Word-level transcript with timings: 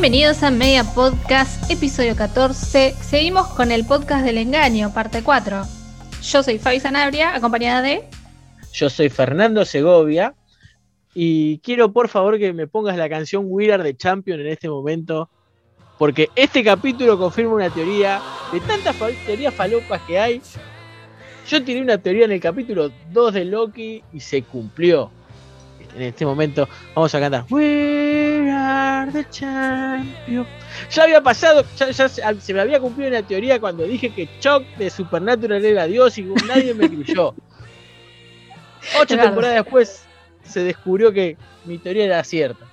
Bienvenidos 0.00 0.44
a 0.44 0.52
Media 0.52 0.84
Podcast, 0.84 1.68
episodio 1.72 2.14
14. 2.14 2.94
Seguimos 3.00 3.48
con 3.48 3.72
el 3.72 3.84
podcast 3.84 4.24
del 4.24 4.38
engaño, 4.38 4.94
parte 4.94 5.24
4. 5.24 5.62
Yo 6.22 6.42
soy 6.44 6.60
Fabi 6.60 6.78
Sanabria, 6.78 7.34
acompañada 7.34 7.82
de. 7.82 8.04
Yo 8.72 8.88
soy 8.90 9.08
Fernando 9.08 9.64
Segovia. 9.64 10.36
Y 11.14 11.58
quiero 11.64 11.92
por 11.92 12.06
favor 12.06 12.38
que 12.38 12.52
me 12.52 12.68
pongas 12.68 12.96
la 12.96 13.08
canción 13.08 13.46
We 13.48 13.72
Are 13.72 13.82
the 13.82 13.96
Champion 13.96 14.38
en 14.38 14.46
este 14.46 14.68
momento. 14.68 15.30
Porque 15.98 16.28
este 16.36 16.62
capítulo 16.62 17.18
confirma 17.18 17.54
una 17.54 17.70
teoría 17.70 18.22
de 18.52 18.60
tantas 18.60 18.94
teorías 19.26 19.52
falopas 19.52 20.00
que 20.02 20.16
hay. 20.16 20.40
Yo 21.48 21.64
tiré 21.64 21.82
una 21.82 21.98
teoría 21.98 22.26
en 22.26 22.30
el 22.30 22.40
capítulo 22.40 22.92
2 23.10 23.34
de 23.34 23.44
Loki 23.46 24.04
y 24.12 24.20
se 24.20 24.42
cumplió. 24.42 25.10
En 25.98 26.04
este 26.04 26.24
momento 26.24 26.68
vamos 26.94 27.12
a 27.12 27.18
cantar 27.18 27.44
We 27.50 28.48
are 28.52 29.10
the 29.10 29.28
champion. 29.30 30.46
Ya 30.92 31.02
había 31.02 31.20
pasado, 31.20 31.64
ya, 31.76 32.08
se 32.08 32.54
me 32.54 32.60
había 32.60 32.78
cumplido 32.78 33.10
una 33.10 33.22
teoría 33.22 33.58
cuando 33.58 33.82
dije 33.82 34.10
que 34.10 34.28
Chuck 34.38 34.62
de 34.76 34.90
Supernatural 34.90 35.64
era 35.64 35.86
Dios 35.86 36.16
y 36.18 36.22
nadie 36.46 36.72
me 36.72 36.88
creyó. 36.88 37.34
Ocho 39.00 39.16
temporadas 39.16 39.64
después 39.64 40.04
se 40.44 40.62
descubrió 40.62 41.12
que 41.12 41.36
mi 41.64 41.78
teoría 41.78 42.04
era 42.04 42.22
cierta. 42.22 42.64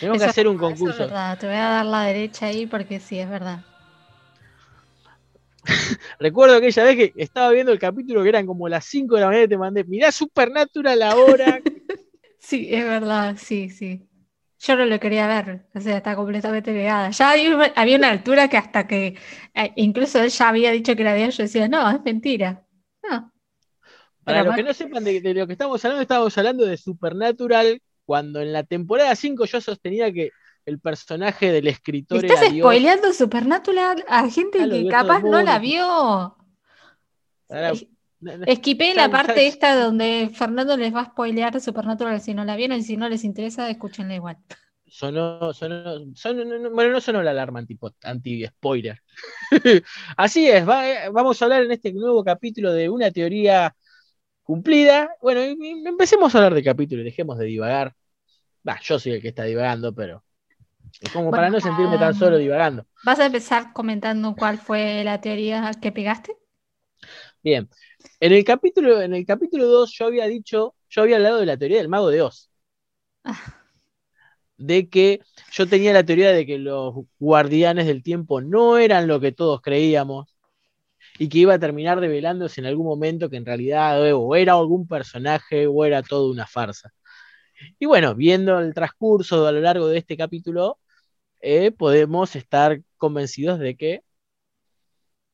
Tenemos 0.00 0.22
que 0.22 0.24
hacer 0.24 0.48
un 0.48 0.56
concurso. 0.56 1.06
Te 1.06 1.46
voy 1.46 1.56
a 1.56 1.68
dar 1.68 1.84
la 1.84 2.04
derecha 2.04 2.46
ahí 2.46 2.64
porque 2.64 3.00
sí, 3.00 3.18
es 3.18 3.28
verdad. 3.28 3.60
Recuerdo 6.18 6.56
aquella 6.56 6.84
vez 6.84 6.96
que 6.96 7.12
estaba 7.16 7.50
viendo 7.50 7.72
el 7.72 7.78
capítulo 7.78 8.22
que 8.22 8.28
eran 8.28 8.46
como 8.46 8.68
las 8.68 8.84
5 8.84 9.14
de 9.14 9.20
la 9.20 9.26
mañana 9.28 9.44
y 9.44 9.48
te 9.48 9.58
mandé, 9.58 9.84
mirá 9.84 10.12
Supernatural 10.12 11.02
ahora. 11.02 11.60
sí, 12.38 12.68
es 12.70 12.84
verdad, 12.84 13.36
sí, 13.38 13.70
sí. 13.70 14.08
Yo 14.58 14.76
no 14.76 14.86
lo 14.86 14.98
quería 14.98 15.26
ver, 15.26 15.66
o 15.74 15.80
sea, 15.80 15.98
está 15.98 16.16
completamente 16.16 16.72
negada. 16.72 17.10
Ya 17.10 17.32
había, 17.32 17.96
una 17.96 18.08
altura 18.08 18.48
que 18.48 18.56
hasta 18.56 18.86
que, 18.86 19.16
eh, 19.54 19.72
incluso 19.76 20.22
él 20.22 20.30
ya 20.30 20.48
había 20.48 20.70
dicho 20.70 20.96
que 20.96 21.02
era 21.02 21.14
Dios, 21.14 21.36
yo 21.36 21.42
decía, 21.42 21.68
no, 21.68 21.90
es 21.90 22.02
mentira. 22.02 22.64
No. 23.02 23.30
Para 24.24 24.42
los 24.42 24.54
que 24.54 24.62
no 24.62 24.72
sepan 24.72 25.04
de, 25.04 25.20
lo 25.34 25.46
que 25.46 25.52
estamos 25.52 25.84
hablando, 25.84 26.00
estamos 26.00 26.38
hablando 26.38 26.64
de 26.64 26.78
Supernatural, 26.78 27.82
cuando 28.06 28.40
en 28.40 28.54
la 28.54 28.64
temporada 28.64 29.14
5 29.14 29.44
yo 29.44 29.60
sostenía 29.60 30.10
que 30.12 30.30
el 30.66 30.78
personaje 30.80 31.52
del 31.52 31.66
escritor 31.68 32.24
¿Estás 32.24 32.48
spoileando 32.48 33.12
Supernatural 33.12 34.04
a 34.08 34.28
gente 34.30 34.68
que 34.68 34.88
capaz 34.88 35.22
no 35.22 35.42
la 35.42 35.58
vio? 35.58 36.36
Esquipé 38.46 38.94
la 38.94 39.10
parte 39.10 39.46
esta 39.46 39.74
donde 39.76 40.30
Fernando 40.34 40.76
les 40.76 40.94
va 40.94 41.02
a 41.02 41.06
spoilear 41.06 41.60
Supernatural 41.60 42.20
si 42.20 42.34
no 42.34 42.44
la 42.44 42.56
vieron 42.56 42.78
y 42.78 42.82
si 42.82 42.96
no 42.96 43.08
les 43.08 43.24
interesa, 43.24 43.68
escúchenla 43.68 44.14
igual. 44.14 44.38
Sonó, 44.86 45.52
sonó, 45.52 46.04
bueno, 46.72 46.92
no 46.92 47.00
sonó 47.00 47.22
la 47.22 47.32
alarma 47.32 47.64
anti-spoiler. 48.02 49.00
Así 50.16 50.48
es, 50.48 50.62
eh, 50.62 51.08
vamos 51.12 51.40
a 51.40 51.44
hablar 51.44 51.64
en 51.64 51.72
este 51.72 51.92
nuevo 51.92 52.22
capítulo 52.22 52.72
de 52.72 52.88
una 52.88 53.10
teoría 53.10 53.74
cumplida. 54.44 55.10
Bueno, 55.20 55.40
empecemos 55.40 56.32
a 56.32 56.38
hablar 56.38 56.54
de 56.54 56.62
capítulo 56.62 57.02
y 57.02 57.04
dejemos 57.04 57.38
de 57.38 57.46
divagar. 57.46 57.94
Va, 58.66 58.78
yo 58.82 58.98
soy 58.98 59.12
el 59.12 59.22
que 59.22 59.28
está 59.28 59.44
divagando, 59.44 59.92
pero 59.92 60.24
es 61.00 61.10
como 61.12 61.30
para 61.30 61.50
no 61.50 61.60
sentirme 61.60 61.98
tan 61.98 62.14
solo 62.14 62.38
divagando. 62.38 62.86
¿Vas 63.04 63.18
a 63.20 63.26
empezar 63.26 63.72
comentando 63.72 64.34
cuál 64.36 64.58
fue 64.58 65.02
la 65.04 65.20
teoría 65.20 65.70
que 65.80 65.92
pegaste? 65.92 66.36
Bien. 67.42 67.68
En 68.20 68.32
el 68.32 68.44
capítulo, 68.44 69.00
en 69.02 69.14
el 69.14 69.26
capítulo 69.26 69.66
2 69.66 69.92
yo 69.92 70.06
había 70.06 70.26
dicho, 70.26 70.74
yo 70.88 71.02
había 71.02 71.16
hablado 71.16 71.40
de 71.40 71.46
la 71.46 71.56
teoría 71.56 71.78
del 71.78 71.88
mago 71.88 72.08
de 72.10 72.22
Oz. 72.22 72.50
Ah. 73.24 73.38
De 74.56 74.88
que 74.88 75.20
yo 75.52 75.66
tenía 75.66 75.92
la 75.92 76.04
teoría 76.04 76.30
de 76.30 76.46
que 76.46 76.58
los 76.58 76.94
guardianes 77.18 77.86
del 77.86 78.02
tiempo 78.02 78.40
no 78.40 78.78
eran 78.78 79.08
lo 79.08 79.20
que 79.20 79.32
todos 79.32 79.60
creíamos 79.60 80.34
y 81.18 81.28
que 81.28 81.38
iba 81.38 81.54
a 81.54 81.58
terminar 81.58 81.98
revelándose 81.98 82.60
en 82.60 82.66
algún 82.66 82.86
momento 82.86 83.28
que 83.30 83.36
en 83.36 83.46
realidad 83.46 84.12
o 84.14 84.34
era 84.36 84.54
algún 84.54 84.86
personaje 84.86 85.66
o 85.66 85.84
era 85.84 86.02
todo 86.02 86.30
una 86.30 86.46
farsa. 86.46 86.92
Y 87.78 87.86
bueno, 87.86 88.14
viendo 88.14 88.58
el 88.58 88.74
transcurso 88.74 89.46
a 89.46 89.52
lo 89.52 89.60
largo 89.60 89.88
de 89.88 89.98
este 89.98 90.16
capítulo, 90.16 90.78
eh, 91.44 91.70
podemos 91.70 92.34
estar 92.36 92.80
convencidos 92.96 93.58
de 93.58 93.76
que 93.76 94.02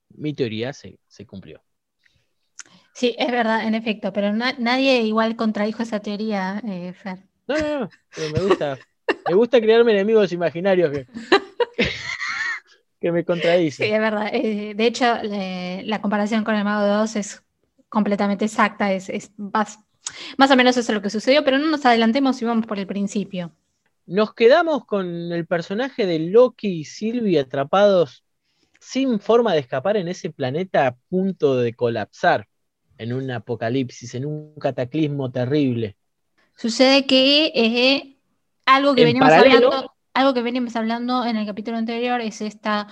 mi 0.09 0.35
teoría 0.35 0.73
se, 0.73 0.99
cumplió. 1.25 1.63
Sí, 2.93 3.15
es 3.17 3.31
verdad, 3.31 3.65
en 3.65 3.77
efecto, 3.77 4.13
pero 4.13 4.33
nadie 4.33 5.03
igual 5.03 5.37
contradijo 5.37 5.85
esa 5.85 6.01
teoría, 6.01 6.61
eh, 6.67 6.93
Fer. 6.93 7.21
No, 7.47 7.57
no, 7.57 7.81
no, 7.81 8.31
me 8.33 8.41
gusta, 8.41 8.77
me 9.29 9.35
gusta 9.35 9.61
crearme 9.61 9.93
enemigos 9.93 10.33
imaginarios 10.33 10.91
que, 10.91 11.07
que 13.01 13.13
me 13.13 13.25
contradicen. 13.25 13.87
Sí, 13.87 13.93
es 13.93 14.01
verdad. 14.01 14.31
Eh, 14.33 14.75
de 14.75 14.87
hecho, 14.87 15.05
la 15.23 16.03
comparación 16.03 16.43
con 16.43 16.57
el 16.57 16.65
Mago 16.65 16.85
de 16.87 17.03
Oz 17.03 17.15
es 17.15 17.43
completamente 17.89 18.47
exacta, 18.47 18.93
es, 18.93 19.09
es 19.09 19.31
más, 19.39 19.79
más 20.37 20.51
o 20.51 20.57
menos 20.57 20.77
eso 20.77 20.91
es 20.91 20.95
lo 20.95 21.03
que 21.03 21.11
sucedió, 21.11 21.45
pero 21.45 21.59
no 21.59 21.69
nos 21.69 21.87
adelantemos 21.87 22.43
y 22.43 22.47
vamos 22.47 22.67
por 22.67 22.81
el 22.81 22.89
principio. 22.89 23.53
Nos 24.11 24.35
quedamos 24.35 24.87
con 24.87 25.31
el 25.31 25.47
personaje 25.47 26.05
de 26.05 26.19
Loki 26.19 26.81
y 26.81 26.85
Sylvie 26.85 27.39
atrapados 27.39 28.25
sin 28.81 29.21
forma 29.21 29.53
de 29.53 29.61
escapar 29.61 29.97
en 29.97 30.09
ese 30.09 30.31
planeta 30.31 30.89
a 30.89 30.97
punto 31.09 31.57
de 31.57 31.75
colapsar, 31.75 32.49
en 32.99 33.13
un 33.13 33.31
apocalipsis, 33.31 34.17
en 34.17 34.27
un 34.27 34.57
cataclismo 34.57 35.31
terrible. 35.31 35.97
Sucede 36.57 37.07
que 37.07 37.53
eh, 37.55 38.17
algo 38.67 38.97
que 38.97 39.05
venimos 39.05 39.31
hablando, 39.31 39.95
algo 40.13 40.35
que 40.35 40.43
venimos 40.43 40.75
hablando 40.75 41.25
en 41.25 41.37
el 41.37 41.47
capítulo 41.47 41.77
anterior 41.77 42.21
es 42.21 42.41
esta 42.41 42.89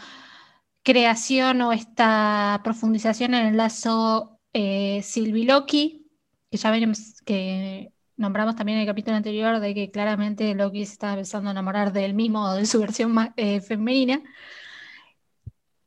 creación 0.84 1.60
o 1.62 1.72
esta 1.72 2.60
profundización 2.62 3.34
en 3.34 3.46
el 3.48 3.56
lazo 3.56 4.38
eh, 4.52 5.00
Sylvie-Loki, 5.02 6.06
que 6.48 6.56
ya 6.56 6.70
venimos, 6.70 7.20
que 7.22 7.90
nombramos 8.18 8.56
también 8.56 8.78
en 8.78 8.82
el 8.82 8.88
capítulo 8.88 9.16
anterior 9.16 9.60
de 9.60 9.74
que 9.74 9.90
claramente 9.90 10.54
Loki 10.54 10.84
se 10.84 10.92
estaba 10.92 11.14
empezando 11.14 11.48
a 11.48 11.52
enamorar 11.52 11.92
de 11.92 12.04
él 12.04 12.14
mismo 12.14 12.44
o 12.44 12.54
de 12.54 12.66
su 12.66 12.80
versión 12.80 13.12
más, 13.12 13.30
eh, 13.36 13.60
femenina. 13.60 14.20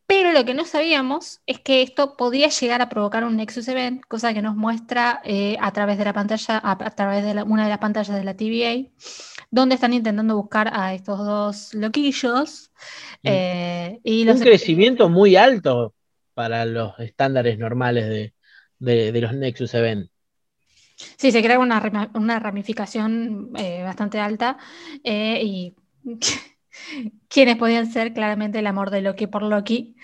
Pero 0.08 0.34
lo 0.34 0.44
que 0.44 0.54
no 0.54 0.66
sabíamos 0.66 1.40
es 1.46 1.60
que 1.60 1.82
esto 1.82 2.18
podía 2.18 2.50
llegar 2.50 2.82
a 2.82 2.90
provocar 2.90 3.24
un 3.24 3.38
Nexus 3.38 3.68
Event, 3.68 4.02
cosa 4.08 4.34
que 4.34 4.42
nos 4.42 4.56
muestra 4.56 5.22
eh, 5.24 5.56
a 5.62 5.72
través 5.72 5.98
de 5.98 6.04
la 6.04 6.12
pantalla, 6.12 6.60
a, 6.62 6.96
través 6.96 7.24
de 7.24 7.44
una 7.44 7.64
de 7.64 7.70
las 7.70 7.78
pantallas 7.78 8.18
de 8.18 8.24
la 8.24 8.36
TVA, 8.36 8.90
donde 9.52 9.76
están 9.76 9.94
intentando 9.94 10.36
buscar 10.36 10.70
a 10.74 10.94
estos 10.94 11.20
dos 11.20 11.74
loquillos. 11.74 12.72
Eh, 13.24 14.00
y 14.04 14.28
un 14.28 14.40
crecimiento 14.40 15.08
muy 15.08 15.38
alto 15.38 15.94
para 16.34 16.66
los 16.66 17.00
estándares 17.00 17.58
normales 17.58 18.34
de, 18.80 19.12
de 19.12 19.22
los 19.22 19.34
Nexus 19.34 19.74
Event. 19.76 20.12
Sí, 21.18 21.32
se 21.32 21.42
crea 21.42 21.60
una, 21.60 22.10
una 22.14 22.40
ramificación 22.40 23.52
eh, 23.56 23.84
bastante 23.84 24.20
alta 24.20 24.58
eh, 25.04 25.42
y 25.44 25.76
quienes 27.28 27.58
podían 27.58 27.92
ser 27.92 28.14
claramente 28.14 28.60
el 28.60 28.68
amor 28.68 28.90
de 28.90 29.02
Loki 29.02 29.28
por 29.28 29.44
Loki 29.44 29.96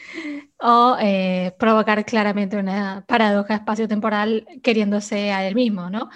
o 0.59 0.97
eh, 0.99 1.55
provocar 1.59 2.05
claramente 2.05 2.57
una 2.57 3.05
paradoja 3.07 3.55
espacio-temporal 3.55 4.47
queriéndose 4.63 5.31
a 5.31 5.47
él 5.47 5.55
mismo, 5.55 5.89
¿no? 5.89 6.09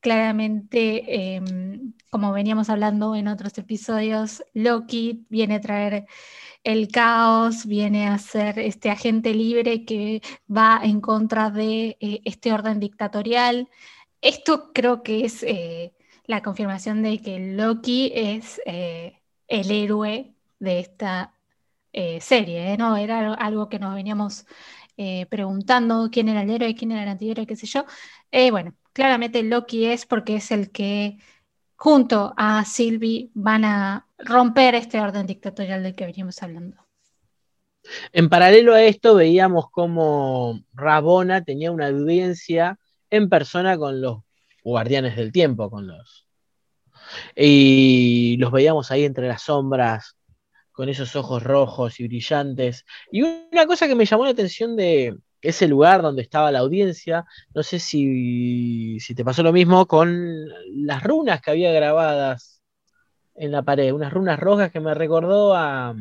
Claramente, 0.00 1.34
em, 1.36 1.92
como 2.10 2.32
veníamos 2.32 2.70
hablando 2.70 3.14
en 3.14 3.28
otros 3.28 3.58
episodios, 3.58 4.42
Loki 4.54 5.26
viene 5.28 5.56
a 5.56 5.60
traer 5.60 6.06
el 6.64 6.88
caos, 6.88 7.66
viene 7.66 8.08
a 8.08 8.18
ser 8.18 8.58
este 8.58 8.90
agente 8.90 9.34
libre 9.34 9.84
que 9.84 10.22
va 10.50 10.80
en 10.82 11.00
contra 11.00 11.50
de 11.50 11.96
este 12.00 12.52
orden 12.52 12.80
dictatorial 12.80 13.68
esto 14.20 14.72
creo 14.72 15.02
que 15.02 15.24
es 15.24 15.42
eh, 15.42 15.94
la 16.24 16.42
confirmación 16.42 17.02
de 17.02 17.20
que 17.20 17.38
Loki 17.38 18.12
es 18.14 18.60
eh, 18.66 19.20
el 19.48 19.70
héroe 19.70 20.34
de 20.58 20.80
esta 20.80 21.34
eh, 21.92 22.20
serie, 22.20 22.76
¿no? 22.76 22.96
Era 22.96 23.34
algo 23.34 23.68
que 23.68 23.78
nos 23.78 23.94
veníamos 23.94 24.46
preguntando 25.30 26.10
quién 26.12 26.28
era 26.28 26.42
el 26.42 26.50
héroe, 26.50 26.74
quién 26.74 26.92
era 26.92 27.04
el 27.04 27.08
antihéroe, 27.08 27.46
qué 27.46 27.56
sé 27.56 27.66
yo. 27.66 27.86
bueno, 28.50 28.74
claramente 28.92 29.42
Loki 29.42 29.86
es 29.86 30.04
porque 30.04 30.36
es 30.36 30.50
el 30.50 30.70
que 30.70 31.16
junto 31.74 32.34
a 32.36 32.66
Sylvie 32.66 33.30
van 33.32 33.64
a 33.64 34.06
romper 34.18 34.74
este 34.74 35.00
orden 35.00 35.26
dictatorial 35.26 35.82
del 35.82 35.94
que 35.94 36.04
veníamos 36.04 36.42
hablando. 36.42 36.76
En 38.12 38.28
paralelo 38.28 38.74
a 38.74 38.82
esto 38.82 39.14
veíamos 39.14 39.70
como 39.70 40.60
Rabona 40.74 41.42
tenía 41.44 41.72
una 41.72 41.86
audiencia 41.86 42.78
en 43.10 43.28
persona 43.28 43.76
con 43.78 44.00
los 44.00 44.22
guardianes 44.62 45.16
del 45.16 45.32
tiempo, 45.32 45.70
con 45.70 45.86
los... 45.86 46.26
Y 47.34 48.36
los 48.38 48.52
veíamos 48.52 48.90
ahí 48.90 49.04
entre 49.04 49.26
las 49.26 49.42
sombras, 49.42 50.16
con 50.72 50.88
esos 50.88 51.16
ojos 51.16 51.42
rojos 51.42 52.00
y 52.00 52.06
brillantes. 52.06 52.84
Y 53.10 53.22
una 53.22 53.66
cosa 53.66 53.88
que 53.88 53.94
me 53.94 54.04
llamó 54.06 54.24
la 54.24 54.30
atención 54.30 54.76
de 54.76 55.16
ese 55.42 55.68
lugar 55.68 56.02
donde 56.02 56.22
estaba 56.22 56.50
la 56.52 56.60
audiencia, 56.60 57.24
no 57.54 57.62
sé 57.62 57.78
si, 57.78 59.00
si 59.00 59.14
te 59.14 59.24
pasó 59.24 59.42
lo 59.42 59.52
mismo 59.52 59.86
con 59.86 60.48
las 60.84 61.02
runas 61.02 61.40
que 61.40 61.50
había 61.50 61.72
grabadas 61.72 62.62
en 63.34 63.52
la 63.52 63.62
pared, 63.62 63.92
unas 63.92 64.12
runas 64.12 64.38
rojas 64.38 64.70
que 64.70 64.80
me 64.80 64.94
recordó 64.94 65.54
a, 65.54 65.94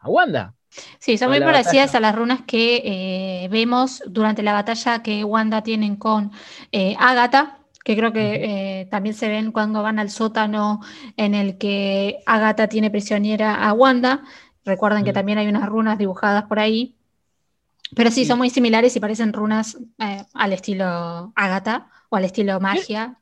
a 0.00 0.08
Wanda. 0.08 0.54
Sí, 0.98 1.18
son 1.18 1.30
muy 1.30 1.40
parecidas 1.40 1.94
a 1.94 2.00
las 2.00 2.14
runas 2.14 2.40
que 2.46 2.82
eh, 2.84 3.48
vemos 3.50 4.02
durante 4.06 4.42
la 4.42 4.52
batalla 4.52 5.02
que 5.02 5.24
Wanda 5.24 5.62
tienen 5.62 5.96
con 5.96 6.32
eh, 6.70 6.96
Agatha, 6.98 7.58
que 7.84 7.96
creo 7.96 8.12
que 8.12 8.80
eh, 8.80 8.86
también 8.86 9.14
se 9.14 9.28
ven 9.28 9.52
cuando 9.52 9.82
van 9.82 9.98
al 9.98 10.10
sótano 10.10 10.80
en 11.16 11.34
el 11.34 11.58
que 11.58 12.20
Agatha 12.26 12.68
tiene 12.68 12.90
prisionera 12.90 13.66
a 13.66 13.72
Wanda. 13.72 14.22
Recuerden 14.64 15.04
que 15.04 15.12
también 15.12 15.38
hay 15.38 15.48
unas 15.48 15.68
runas 15.68 15.98
dibujadas 15.98 16.44
por 16.44 16.58
ahí. 16.58 16.96
Pero 17.94 18.10
sí, 18.10 18.24
son 18.24 18.38
muy 18.38 18.48
similares 18.48 18.96
y 18.96 19.00
parecen 19.00 19.32
runas 19.32 19.76
al 19.98 20.52
estilo 20.52 21.32
Agatha 21.34 21.90
o 22.08 22.16
al 22.16 22.24
estilo 22.24 22.58
magia. 22.60 23.18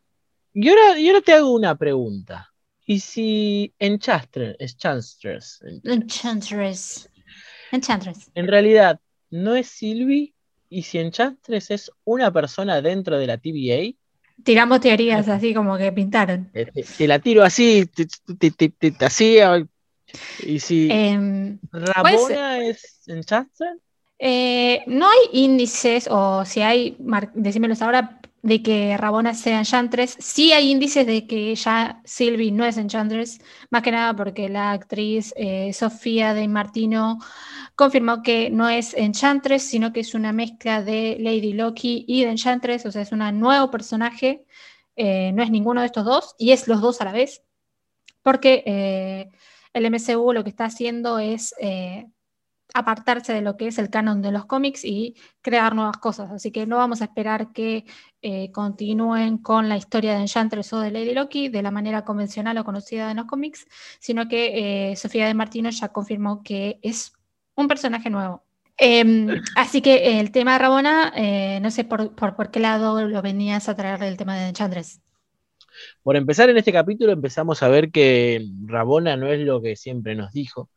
Y 0.53 0.69
ahora, 0.69 0.99
y 0.99 1.09
ahora 1.09 1.23
te 1.23 1.33
hago 1.33 1.53
una 1.53 1.75
pregunta. 1.75 2.51
¿Y 2.91 2.99
si 2.99 3.73
Enchantress, 3.79 4.57
Enchantress, 4.59 5.61
Enchantress, 5.85 7.10
Enchantress, 7.71 8.31
en 8.35 8.47
realidad 8.47 9.01
no 9.31 9.55
es 9.55 9.69
Sylvie? 9.69 10.35
¿Y 10.69 10.83
si 10.83 10.99
Enchantress 10.99 11.71
es 11.71 11.91
una 12.05 12.33
persona 12.33 12.81
dentro 12.81 13.19
de 13.19 13.27
la 13.27 13.39
TVA? 13.39 13.97
Tiramos 14.45 14.81
teorías 14.81 15.29
así 15.29 15.53
como 15.53 15.77
que 15.77 15.93
pintaron. 15.93 16.51
Eh, 16.55 16.67
te, 16.97 17.09
la 17.09 17.19
tiro 17.19 17.43
así, 17.43 17.89
así. 19.01 19.39
Y 20.41 20.59
si 20.61 20.89
em, 20.91 21.59
Ramona 21.73 22.65
es 22.65 23.03
Enchantress. 23.07 23.79
Eh, 24.19 24.83
no 24.87 25.09
hay 25.09 25.45
índices, 25.45 26.07
o 26.11 26.45
si 26.45 26.61
hay, 26.61 26.97
decímelos 27.35 27.81
ahora, 27.81 28.21
de 28.43 28.63
que 28.63 28.97
Rabona 28.97 29.35
sea 29.35 29.59
Enchantress. 29.59 30.17
Sí 30.19 30.53
hay 30.53 30.71
índices 30.71 31.07
de 31.07 31.27
que 31.27 31.55
ya 31.55 32.01
Sylvie 32.05 32.53
no 32.53 32.65
es 32.65 32.77
Enchantress, 32.77 33.41
más 33.71 33.83
que 33.83 33.91
nada 33.91 34.15
porque 34.15 34.49
la 34.49 34.73
actriz 34.73 35.33
eh, 35.37 35.73
Sofía 35.73 36.35
de 36.35 36.49
Martino 36.49 37.19
confirmó 37.77 38.23
que 38.23 38.51
no 38.51 38.69
es 38.69 38.95
Enchantress, 38.95 39.63
sino 39.63 39.93
que 39.93 40.01
es 40.01 40.15
una 40.15 40.33
mezcla 40.33 40.83
de 40.83 41.17
Lady 41.21 41.53
Loki 41.53 42.05
y 42.07 42.25
de 42.25 42.31
Enchantress, 42.31 42.87
o 42.87 42.93
sea, 42.93 43.03
es 43.03 43.13
un 43.13 43.41
nuevo 43.41 43.71
personaje, 43.71 44.45
eh, 44.97 45.33
no 45.33 45.43
es 45.43 45.51
ninguno 45.51 45.81
de 45.81 45.87
estos 45.87 46.05
dos, 46.05 46.35
y 46.39 46.53
es 46.53 46.69
los 46.69 46.81
dos 46.81 47.01
a 47.01 47.05
la 47.05 47.13
vez, 47.13 47.43
porque 48.23 48.63
eh, 48.67 49.31
el 49.73 49.87
MCU 49.91 50.33
lo 50.33 50.45
que 50.45 50.51
está 50.51 50.65
haciendo 50.67 51.19
es 51.19 51.55
apartarse 52.75 53.33
de 53.33 53.43
lo 53.43 53.57
que 53.57 53.69
es 53.69 53.79
el 53.79 53.91
canon 53.91 54.23
de 54.23 54.33
los 54.33 54.47
cómics 54.47 54.85
y 54.85 55.17
crear 55.43 55.75
nuevas 55.75 55.97
cosas. 55.99 56.31
Así 56.31 56.51
que 56.51 56.67
no 56.67 56.77
vamos 56.77 57.01
a 57.01 57.05
esperar 57.05 57.53
que 57.53 57.85
eh, 58.23 58.51
continúen 58.53 59.39
con 59.39 59.69
la 59.69 59.77
historia 59.77 60.15
de 60.15 60.21
Enchantress 60.21 60.73
o 60.73 60.81
de 60.81 60.91
Lady 60.91 61.15
Loki 61.15 61.49
de 61.49 61.63
la 61.63 61.71
manera 61.71 62.05
convencional 62.05 62.59
o 62.59 62.65
conocida 62.65 63.11
en 63.11 63.17
los 63.19 63.27
cómics, 63.27 63.67
sino 63.99 64.29
que 64.29 64.91
eh, 64.91 64.97
Sofía 64.97 65.27
de 65.27 65.35
Martino 65.35 65.71
ya 65.71 65.89
confirmó 65.89 66.43
que 66.43 66.79
es 66.83 67.13
un 67.55 67.69
personaje 67.69 68.11
nuevo. 68.11 68.45
Em, 68.77 69.29
así 69.57 69.83
que 69.83 70.21
el 70.21 70.33
tema 70.33 70.55
de 70.55 70.59
Rabona, 70.59 71.13
eh, 71.15 71.61
no 71.61 71.71
sé 71.71 71.85
por, 71.85 72.15
por, 72.15 72.51
qué 72.51 72.61
lado 72.61 73.07
lo 73.07 73.21
venías 73.21 73.69
a 73.69 73.77
traer 73.77 74.03
el 74.03 74.17
tema 74.17 74.37
de 74.37 74.49
Enchantress. 74.49 75.03
Por 76.03 76.17
empezar, 76.17 76.49
en 76.49 76.57
este 76.57 76.73
capítulo 76.73 77.13
empezamos 77.13 77.63
a 77.63 77.69
ver 77.69 77.91
que 77.91 78.47
Rabona 78.65 79.17
no 79.17 79.29
es 79.29 79.41
lo 79.41 79.61
que 79.61 79.77
siempre 79.77 80.15
nos 80.15 80.33
dijo 80.33 80.71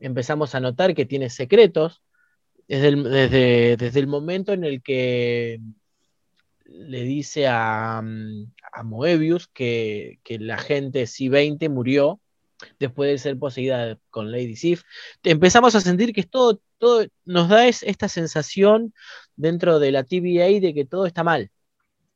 empezamos 0.00 0.54
a 0.54 0.60
notar 0.60 0.94
que 0.94 1.06
tiene 1.06 1.30
secretos 1.30 2.02
desde 2.68 2.88
el, 2.88 3.02
desde, 3.04 4.00
el 4.00 4.06
momento 4.06 4.52
en 4.52 4.64
el 4.64 4.82
que 4.82 5.60
le 6.64 7.02
dice 7.04 7.46
a, 7.46 7.98
a 7.98 8.82
Moebius 8.82 9.48
que, 9.48 10.18
que 10.24 10.38
la 10.38 10.58
gente 10.58 11.04
C20 11.04 11.68
murió 11.70 12.20
después 12.78 13.10
de 13.10 13.18
ser 13.18 13.38
poseída 13.38 13.98
con 14.10 14.32
Lady 14.32 14.56
Sif. 14.56 14.82
Empezamos 15.22 15.74
a 15.74 15.80
sentir 15.80 16.12
que 16.12 16.24
todo, 16.24 16.60
todo 16.78 17.06
nos 17.24 17.48
da 17.48 17.68
esta 17.68 18.08
sensación 18.08 18.94
dentro 19.36 19.78
de 19.78 19.92
la 19.92 20.04
TVA 20.04 20.60
de 20.60 20.72
que 20.74 20.84
todo 20.84 21.06
está 21.06 21.22
mal, 21.22 21.50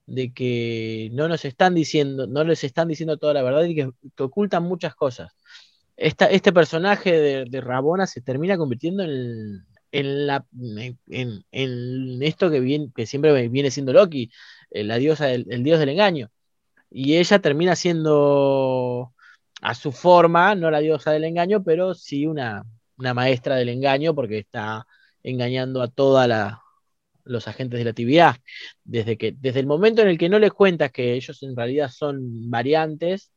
de 0.06 0.32
que 0.32 1.10
no 1.12 1.28
nos 1.28 1.44
están 1.44 1.74
diciendo, 1.74 2.26
no 2.26 2.42
les 2.44 2.64
están 2.64 2.88
diciendo 2.88 3.18
toda 3.18 3.34
la 3.34 3.42
verdad 3.42 3.64
y 3.64 3.74
que 3.74 3.90
ocultan 4.18 4.64
muchas 4.64 4.94
cosas 4.94 5.32
este 6.00 6.52
personaje 6.52 7.44
de, 7.44 7.60
Rabona 7.60 8.06
se 8.06 8.20
termina 8.22 8.56
convirtiendo 8.56 9.02
en, 9.02 10.26
la, 10.26 10.46
en, 11.08 12.22
esto 12.22 12.50
que, 12.50 12.88
que 12.94 13.06
siempre 13.06 13.48
viene 13.48 13.70
siendo 13.70 13.92
Loki, 13.92 14.30
eh, 14.70 14.84
la 14.84 14.96
diosa 14.96 15.30
el 15.30 15.62
dios 15.62 15.78
del 15.78 15.90
engaño. 15.90 16.30
Y 16.90 17.16
ella 17.16 17.38
termina 17.38 17.76
siendo 17.76 19.12
a 19.60 19.74
su 19.74 19.92
forma, 19.92 20.54
no 20.54 20.70
la 20.70 20.80
diosa 20.80 21.12
del 21.12 21.24
engaño, 21.24 21.62
pero 21.62 21.94
sí 21.94 22.26
una, 22.26 22.64
maestra 22.96 23.56
del 23.56 23.70
engaño 23.70 24.14
porque 24.14 24.38
está 24.38 24.86
engañando 25.22 25.82
a 25.82 25.88
todos 25.88 26.28
los 27.24 27.48
agentes 27.48 27.78
de 27.78 27.84
la 27.84 27.92
TVA. 27.92 28.40
Desde, 28.84 29.16
que, 29.16 29.32
desde 29.32 29.60
el 29.60 29.66
momento 29.66 30.02
en 30.02 30.08
el 30.08 30.18
que 30.18 30.28
no 30.28 30.38
les 30.38 30.52
cuentas 30.52 30.90
que 30.92 31.14
ellos 31.14 31.42
en 31.42 31.56
realidad 31.56 31.90
son 31.90 32.50
variantes, 32.50 33.30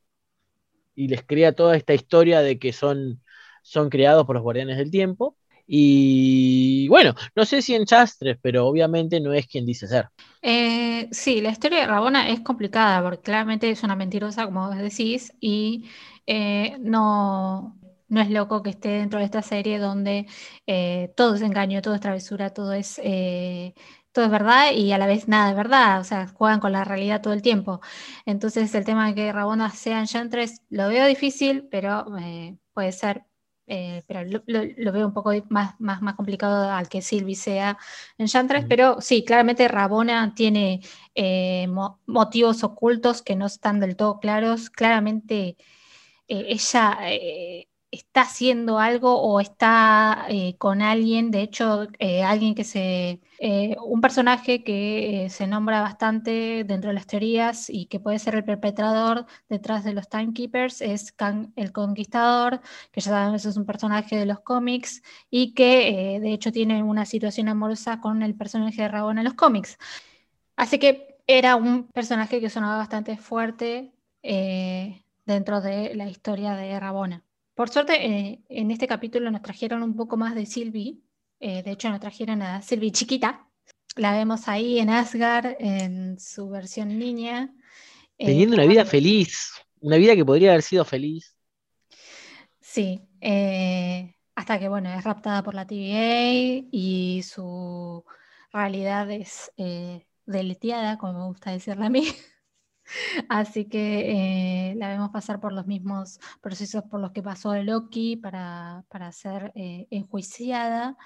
y 0.95 1.07
les 1.07 1.23
crea 1.23 1.53
toda 1.53 1.75
esta 1.75 1.93
historia 1.93 2.41
de 2.41 2.59
que 2.59 2.73
son, 2.73 3.21
son 3.61 3.89
creados 3.89 4.25
por 4.25 4.35
los 4.35 4.43
guardianes 4.43 4.77
del 4.77 4.91
tiempo. 4.91 5.37
Y 5.65 6.87
bueno, 6.89 7.15
no 7.35 7.45
sé 7.45 7.61
si 7.61 7.73
en 7.73 7.85
Chastres, 7.85 8.37
pero 8.41 8.67
obviamente 8.67 9.19
no 9.21 9.33
es 9.33 9.47
quien 9.47 9.65
dice 9.65 9.87
ser. 9.87 10.09
Eh, 10.41 11.07
sí, 11.11 11.39
la 11.41 11.51
historia 11.51 11.79
de 11.79 11.87
Rabona 11.87 12.29
es 12.29 12.41
complicada 12.41 13.01
porque 13.01 13.21
claramente 13.21 13.69
es 13.69 13.81
una 13.83 13.95
mentirosa, 13.95 14.45
como 14.45 14.67
vos 14.67 14.77
decís, 14.77 15.33
y 15.39 15.89
eh, 16.27 16.75
no, 16.81 17.79
no 18.09 18.21
es 18.21 18.29
loco 18.29 18.61
que 18.61 18.71
esté 18.71 18.89
dentro 18.89 19.19
de 19.19 19.25
esta 19.25 19.41
serie 19.41 19.79
donde 19.79 20.27
eh, 20.67 21.13
todo 21.15 21.35
es 21.35 21.41
engaño, 21.41 21.81
todo 21.81 21.95
es 21.95 22.01
travesura, 22.01 22.49
todo 22.49 22.73
es 22.73 22.99
todo 24.13 24.25
es 24.25 24.31
verdad 24.31 24.71
y 24.71 24.91
a 24.93 24.97
la 24.97 25.07
vez 25.07 25.27
nada 25.27 25.49
es 25.49 25.57
verdad, 25.57 25.99
o 25.99 26.03
sea, 26.03 26.27
juegan 26.27 26.59
con 26.59 26.71
la 26.71 26.83
realidad 26.85 27.21
todo 27.21 27.33
el 27.33 27.41
tiempo. 27.41 27.81
Entonces 28.25 28.73
el 28.75 28.85
tema 28.85 29.07
de 29.07 29.15
que 29.15 29.31
Rabona 29.33 29.71
sea 29.71 29.99
Enchantress 29.99 30.61
lo 30.69 30.87
veo 30.89 31.05
difícil, 31.07 31.67
pero 31.69 32.05
eh, 32.19 32.55
puede 32.73 32.91
ser, 32.91 33.25
eh, 33.67 34.03
pero 34.07 34.23
lo, 34.23 34.91
veo 34.91 35.07
un 35.07 35.13
poco 35.13 35.31
más, 35.49 35.75
más, 35.79 36.01
más 36.01 36.15
complicado 36.15 36.71
al 36.71 36.89
que 36.89 37.01
Sylvie 37.01 37.35
sea 37.35 37.77
Enchantress, 38.17 38.65
pero 38.69 39.01
sí, 39.01 39.25
claramente 39.25 39.67
Rabona 39.67 40.33
tiene 40.35 40.81
eh, 41.15 41.67
motivos 42.05 42.63
ocultos 42.63 43.21
que 43.23 43.35
no 43.35 43.47
están 43.47 43.79
del 43.79 43.95
todo 43.95 44.19
claros, 44.19 44.69
claramente 44.69 45.57
ella 46.27 46.99
está 47.93 48.21
haciendo 48.21 48.79
algo 48.79 49.21
o 49.21 49.39
está 49.39 50.25
eh, 50.29 50.57
con 50.57 50.81
alguien, 50.81 51.29
de 51.31 51.41
hecho, 51.43 51.87
eh, 51.99 52.23
alguien 52.23 52.55
que 52.55 52.63
se, 52.63 53.21
eh, 53.39 53.75
un 53.85 54.01
personaje 54.01 54.63
que 54.63 55.27
se 55.29 55.45
nombra 55.47 55.81
bastante 55.81 56.63
dentro 56.65 56.89
de 56.89 56.95
las 56.95 57.05
teorías 57.05 57.69
y 57.69 57.85
que 57.85 57.99
puede 57.99 58.17
ser 58.19 58.35
el 58.35 58.43
perpetrador 58.45 59.27
detrás 59.47 59.83
de 59.83 59.93
los 59.93 60.09
Timekeepers 60.09 60.81
es 60.81 61.13
el 61.55 61.71
Conquistador, 61.71 62.61
que 62.91 63.01
ya 63.01 63.11
sabemos 63.11 63.45
es 63.45 63.57
un 63.57 63.65
personaje 63.65 64.17
de 64.17 64.25
los 64.25 64.39
cómics 64.39 65.03
y 65.29 65.53
que 65.53 66.19
de 66.21 66.33
hecho 66.33 66.51
tiene 66.51 66.81
una 66.83 67.05
situación 67.05 67.47
amorosa 67.47 68.01
con 68.01 68.23
el 68.23 68.35
personaje 68.35 68.81
de 68.83 68.87
Rabona 68.87 69.21
en 69.21 69.25
los 69.25 69.35
cómics. 69.35 69.77
Así 70.55 70.79
que 70.79 71.17
era 71.27 71.55
un 71.55 71.87
personaje 71.89 72.41
que 72.41 72.49
sonaba 72.49 72.77
bastante 72.77 73.17
fuerte 73.17 73.93
dentro 75.25 75.61
de 75.61 75.95
la 75.95 76.09
historia 76.09 76.55
de 76.55 76.79
Rabona. 76.79 77.23
Por 77.55 77.69
suerte, 77.69 78.05
eh, 78.05 78.41
en 78.49 78.71
este 78.71 78.87
capítulo 78.87 79.29
nos 79.29 79.43
trajeron 79.43 79.83
un 79.83 79.95
poco 79.95 80.17
más 80.17 80.33
de 80.33 80.45
Sylvie. 80.45 80.99
Eh, 81.39 81.61
de 81.61 81.71
hecho, 81.71 81.89
nos 81.89 81.99
trajeron 81.99 82.41
a 82.41 82.61
Sylvie 82.61 82.91
chiquita. 82.91 83.47
La 83.95 84.11
vemos 84.11 84.47
ahí 84.47 84.79
en 84.79 84.89
Asgard, 84.89 85.55
en 85.59 86.19
su 86.19 86.49
versión 86.49 86.97
niña. 86.97 87.53
Eh, 88.17 88.25
Teniendo 88.25 88.55
una 88.55 88.65
vida 88.65 88.85
feliz. 88.85 89.51
Una 89.81 89.97
vida 89.97 90.15
que 90.15 90.25
podría 90.25 90.51
haber 90.51 90.63
sido 90.63 90.83
feliz. 90.83 91.35
Sí. 92.59 93.01
hasta 94.35 94.57
que, 94.57 94.67
bueno, 94.67 94.91
es 94.91 95.03
raptada 95.03 95.43
por 95.43 95.53
la 95.53 95.67
TVA 95.67 96.65
y 96.71 97.21
su 97.23 98.03
realidad 98.51 99.11
es 99.11 99.51
deleteada, 100.25 100.97
como 100.97 101.19
me 101.19 101.25
gusta 101.25 101.51
decirle 101.51 101.85
a 101.85 101.89
mí. 101.89 102.07
Así 103.29 103.65
que 103.65 104.71
eh, 104.71 104.75
la 104.75 104.89
vemos 104.89 105.09
pasar 105.09 105.39
por 105.39 105.53
los 105.53 105.65
mismos 105.65 106.19
procesos 106.41 106.83
por 106.83 106.99
los 106.99 107.11
que 107.11 107.23
pasó 107.23 107.55
Loki 107.55 108.17
para, 108.17 108.83
para 108.89 109.11
ser 109.11 109.51
eh, 109.55 109.87
enjuiciada. 109.89 110.97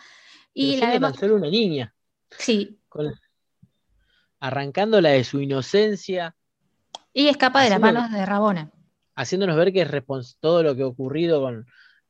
Y 0.53 0.77
la 0.77 0.89
vemos... 0.89 1.15
ser 1.15 1.31
una 1.31 1.49
niña. 1.49 1.93
Sí. 2.37 2.79
Arrancándola 4.39 5.09
de 5.09 5.23
su 5.23 5.39
inocencia. 5.39 6.35
Y 7.13 7.27
escapa 7.27 7.63
de 7.63 7.69
las 7.69 7.79
manos 7.79 8.11
de 8.11 8.25
Rabona. 8.25 8.71
Haciéndonos 9.15 9.55
ver 9.55 9.73
que 9.73 10.03
todo 10.39 10.63
lo 10.63 10.75
que 10.75 10.83
ha 10.83 10.87
ocurrido 10.87 11.41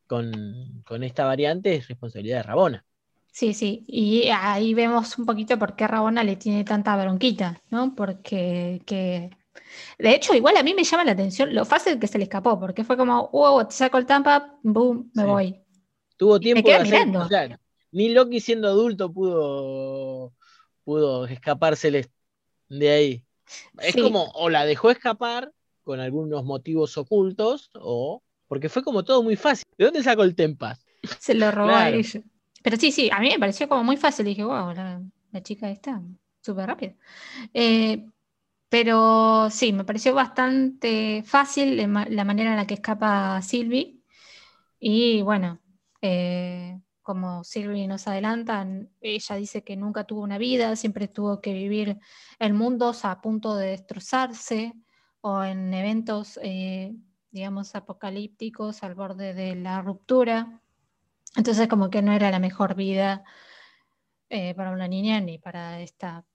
con, 0.08 0.84
con 0.84 1.04
esta 1.04 1.26
variante 1.26 1.76
es 1.76 1.88
responsabilidad 1.88 2.38
de 2.38 2.44
Rabona. 2.44 2.86
Sí, 3.38 3.54
sí, 3.54 3.84
y 3.88 4.30
ahí 4.30 4.74
vemos 4.74 5.16
un 5.20 5.28
poquito 5.28 5.60
por 5.60 5.76
qué 5.76 5.86
Rabona 5.86 6.24
le 6.24 6.38
tiene 6.38 6.64
tanta 6.64 6.98
bronquita, 6.98 7.62
¿no? 7.70 7.94
Porque 7.94 8.82
que 8.84 9.30
De 9.98 10.14
hecho, 10.14 10.34
igual 10.34 10.58
a 10.58 10.64
mí 10.64 10.74
me 10.74 10.84
llama 10.84 11.04
la 11.04 11.12
atención 11.12 11.54
lo 11.54 11.66
fácil 11.66 12.00
que 12.00 12.08
se 12.08 12.18
le 12.18 12.26
escapó, 12.26 12.60
porque 12.60 12.84
fue 12.84 12.98
como, 12.98 13.30
wow, 13.30 13.66
te 13.68 13.74
saco 13.74 13.98
el 13.98 14.06
tampa, 14.06 14.58
boom, 14.64 15.12
me 15.14 15.26
voy. 15.26 15.62
Tuvo 16.18 16.40
tiempo 16.40 16.68
de 16.68 16.76
hacer, 16.76 17.60
ni 17.92 18.10
Loki 18.10 18.40
siendo 18.40 18.68
adulto 18.68 19.12
pudo, 19.12 20.34
pudo 20.84 21.26
escapársele 21.26 22.10
de 22.70 22.90
ahí. 22.90 23.26
Es 23.80 23.96
como, 23.96 24.26
o 24.34 24.50
la 24.50 24.66
dejó 24.66 24.92
escapar 24.92 25.52
con 25.84 26.00
algunos 26.00 26.44
motivos 26.44 26.98
ocultos, 26.98 27.70
o 27.76 28.22
porque 28.48 28.70
fue 28.70 28.84
como 28.84 29.04
todo 29.04 29.24
muy 29.24 29.36
fácil. 29.36 29.66
¿De 29.78 29.86
dónde 29.86 30.04
sacó 30.04 30.24
el 30.24 30.36
Tempas? 30.36 30.86
Se 31.20 31.34
lo 31.34 31.52
robó 31.52 31.70
a 31.70 31.90
ella. 31.90 32.22
Pero 32.64 32.78
sí, 32.78 32.92
sí, 32.92 33.10
a 33.12 33.20
mí 33.20 33.30
me 33.30 33.40
pareció 33.40 33.70
como 33.70 33.84
muy 33.84 33.98
fácil. 33.98 34.26
dije, 34.26 34.44
wow, 34.44 34.74
la, 34.74 35.02
chica 35.44 35.70
está 35.70 36.02
súper 36.42 36.68
rápida. 36.68 36.96
Eh, 37.54 38.06
pero 38.70 39.50
sí, 39.50 39.72
me 39.74 39.86
pareció 39.86 40.14
bastante 40.14 41.24
fácil 41.26 41.78
la 41.78 42.26
manera 42.26 42.52
en 42.52 42.58
la 42.58 42.68
que 42.68 42.76
escapa 42.76 43.42
Sylvie. 43.42 44.02
Y 44.80 45.22
bueno, 45.22 45.60
eh, 46.02 46.80
como 47.02 47.44
Sylvie 47.44 47.88
nos 47.88 48.08
adelanta, 48.08 48.68
ella 49.02 49.36
dice 49.38 49.64
que 49.64 49.78
nunca 49.78 50.04
tuvo 50.06 50.22
una 50.22 50.38
vida, 50.38 50.76
siempre 50.76 51.08
tuvo 51.08 51.42
que 51.42 51.54
vivir 51.54 52.00
en 52.40 52.56
mundos 52.56 53.06
a 53.06 53.22
punto 53.22 53.56
de 53.56 53.68
destrozarse 53.70 54.74
o 55.22 55.44
en 55.44 55.74
eventos, 55.74 56.40
eh, 56.44 56.94
digamos, 57.32 57.76
apocalípticos 57.76 58.84
al 58.84 58.96
borde 58.96 59.34
de 59.34 59.56
la 59.56 59.82
ruptura. 59.82 60.62
Entonces 61.38 61.68
como 61.70 61.90
que 61.90 62.02
no 62.02 62.14
era 62.14 62.32
la 62.32 62.40
mejor 62.40 62.76
vida 62.76 63.24
eh, 64.30 64.54
para 64.56 64.72
una 64.72 64.88
niña 64.88 65.22
ni 65.22 65.38
para, 65.38 65.82
esta, 65.82 66.26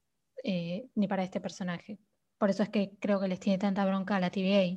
ni 0.42 1.08
para 1.08 1.24
este 1.24 1.40
personaje. 1.40 1.98
Por 2.42 2.50
eso 2.50 2.64
es 2.64 2.70
que 2.70 2.90
creo 2.98 3.20
que 3.20 3.28
les 3.28 3.38
tiene 3.38 3.56
tanta 3.56 3.86
bronca 3.86 4.16
a 4.16 4.20
la 4.20 4.28
TVA. 4.28 4.76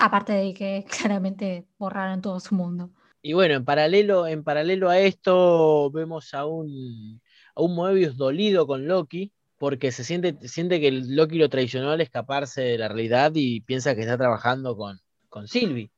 Aparte 0.00 0.32
de 0.32 0.52
que 0.52 0.84
claramente 0.90 1.64
borraron 1.78 2.20
todo 2.20 2.40
su 2.40 2.56
mundo. 2.56 2.90
Y 3.22 3.32
bueno, 3.32 3.54
en 3.54 3.64
paralelo, 3.64 4.26
en 4.26 4.42
paralelo 4.42 4.90
a 4.90 4.98
esto, 4.98 5.88
vemos 5.92 6.34
a 6.34 6.46
un, 6.46 7.22
a 7.54 7.62
un 7.62 7.76
Moebius 7.76 8.16
dolido 8.16 8.66
con 8.66 8.88
Loki, 8.88 9.30
porque 9.56 9.92
se 9.92 10.02
siente, 10.02 10.36
siente 10.48 10.80
que 10.80 10.90
Loki 10.90 11.38
lo 11.38 11.48
traicionó 11.48 11.92
al 11.92 12.00
escaparse 12.00 12.62
de 12.62 12.78
la 12.78 12.88
realidad 12.88 13.30
y 13.36 13.60
piensa 13.60 13.94
que 13.94 14.00
está 14.00 14.18
trabajando 14.18 14.76
con, 14.76 14.98
con 15.28 15.46
Sylvie. 15.46 15.92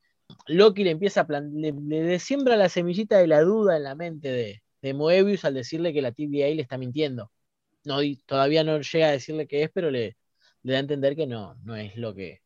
Loki 0.47 0.85
le 0.85 0.91
empieza 0.91 1.23
a 1.23 1.41
le, 1.41 1.73
le, 1.73 2.19
siembra 2.19 2.55
la 2.55 2.69
semillita 2.69 3.17
de 3.17 3.29
la 3.29 3.41
duda 3.41 3.79
en 3.79 3.85
la 3.85 3.95
mente 3.95 4.29
de, 4.29 4.63
de 4.83 4.93
Moebius 4.93 5.47
al 5.47 5.55
decirle 5.55 5.95
que 5.95 6.03
la 6.03 6.13
TVA 6.13 6.55
le 6.55 6.61
está 6.61 6.77
mintiendo. 6.77 7.33
No, 7.85 8.01
todavía 8.27 8.63
no 8.63 8.79
llega 8.83 9.09
a 9.09 9.13
decirle 9.13 9.47
qué 9.47 9.63
es, 9.63 9.71
pero 9.73 9.91
le, 9.91 10.19
le 10.63 10.73
da 10.73 10.79
a 10.79 10.81
entender 10.81 11.17
que 11.17 11.27
no, 11.27 11.55
no 11.65 11.77
es 11.77 11.97
lo 11.97 12.15
que, 12.15 12.43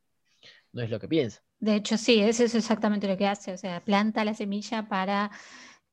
no 0.73 0.83
es 0.83 0.91
lo 0.91 1.01
que 1.01 1.09
piensa. 1.09 1.43
De 1.59 1.77
hecho, 1.77 1.97
sí, 1.97 2.21
eso 2.21 2.45
es 2.45 2.55
exactamente 2.55 3.07
lo 3.07 3.17
que 3.17 3.27
hace, 3.27 3.53
o 3.53 3.59
sea, 3.59 3.81
planta 3.81 4.25
la 4.25 4.35
semilla 4.35 4.89
para 4.89 5.31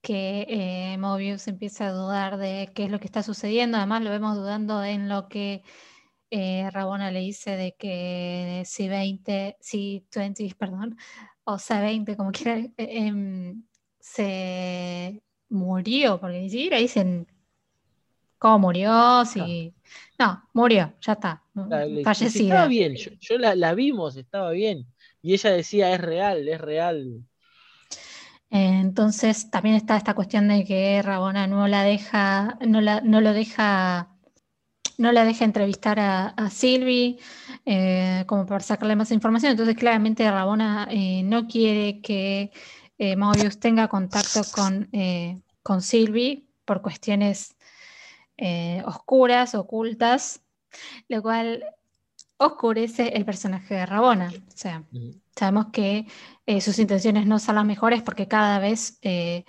que 0.02 0.46
eh, 0.50 0.98
Mobius 0.98 1.48
empiece 1.48 1.84
a 1.84 1.92
dudar 1.92 2.38
de 2.38 2.72
qué 2.74 2.86
es 2.86 2.92
lo 2.92 3.00
que 3.00 3.06
está 3.06 3.24
sucediendo. 3.24 3.78
Además, 3.78 4.02
lo 4.04 4.10
vemos 4.10 4.36
dudando 4.38 4.84
en 4.84 5.10
lo 5.10 5.28
que 5.28 5.64
eh, 6.32 6.70
Rabona 6.72 7.12
le 7.12 7.20
dice 7.22 7.56
de 7.58 7.76
que 7.76 8.64
si 8.66 8.88
20, 8.88 9.58
si 9.60 10.08
20, 10.16 10.56
perdón, 10.58 10.98
o 11.44 11.58
sea 11.60 11.82
20, 11.82 12.16
como 12.16 12.32
quiera, 12.32 12.62
em, 12.78 13.64
se 14.00 15.22
murió, 15.50 16.20
porque 16.20 16.40
ni 16.40 16.50
siquiera 16.50 16.78
dicen 16.78 17.28
cómo 18.40 18.58
murió, 18.60 19.26
si... 19.26 19.74
No, 20.18 20.50
murió, 20.54 20.94
ya 21.02 21.14
está. 21.14 21.44
fallecida. 22.04 22.54
Estaba 22.56 22.68
bien, 22.68 22.96
yo, 22.96 23.38
la, 23.38 23.74
vimos, 23.74 24.16
estaba 24.16 24.52
bien. 24.52 24.88
Y 25.22 25.34
ella 25.34 25.52
decía, 25.52 25.94
es 25.94 26.02
real, 26.02 26.48
es 26.48 26.60
real. 26.60 27.24
Entonces 28.50 29.52
también 29.52 29.76
está 29.76 29.96
esta 29.96 30.16
cuestión 30.16 30.48
de 30.48 30.66
que 30.66 31.02
Rabona 31.04 31.46
no 31.48 31.68
la 31.68 31.84
deja, 31.84 32.58
no, 32.66 32.82
la, 32.82 33.00
no 33.02 33.22
lo 33.22 33.32
deja, 33.32 34.10
no 34.98 35.12
la 35.12 35.24
deja 35.24 35.46
entrevistar 35.46 36.00
a, 36.00 36.30
a 36.30 36.50
Silvi 36.50 37.20
eh, 37.66 38.24
como 38.26 38.46
para 38.46 38.62
sacarle 38.62 38.96
más 38.96 39.12
información. 39.12 39.52
Entonces 39.52 39.76
claramente 39.76 40.30
Rabona 40.30 40.88
eh, 40.90 41.22
no 41.24 41.48
quiere 41.48 42.02
que 42.02 42.52
eh, 42.98 43.16
Mobius 43.16 43.60
tenga 43.60 43.88
contacto 43.88 44.42
con, 44.52 44.90
con 45.62 45.82
Silvi 45.82 46.50
por 46.66 46.82
cuestiones 46.82 47.56
eh, 48.42 48.82
oscuras, 48.86 49.54
ocultas, 49.54 50.42
lo 51.10 51.22
cual 51.22 51.66
oscurece 52.38 53.10
el 53.10 53.26
personaje 53.26 53.76
de 53.76 53.86
Rabona. 53.86 54.32
O 54.32 54.58
sea, 54.58 54.86
sabemos 55.36 55.68
que 55.74 56.06
eh, 56.46 56.62
sus 56.62 56.80
intenciones 56.80 57.26
no 57.26 57.38
son 57.38 57.56
las 57.56 57.66
mejores 57.66 58.02
porque 58.02 58.30
cada 58.30 58.60
vez 58.60 58.98
eh, 59.02 59.44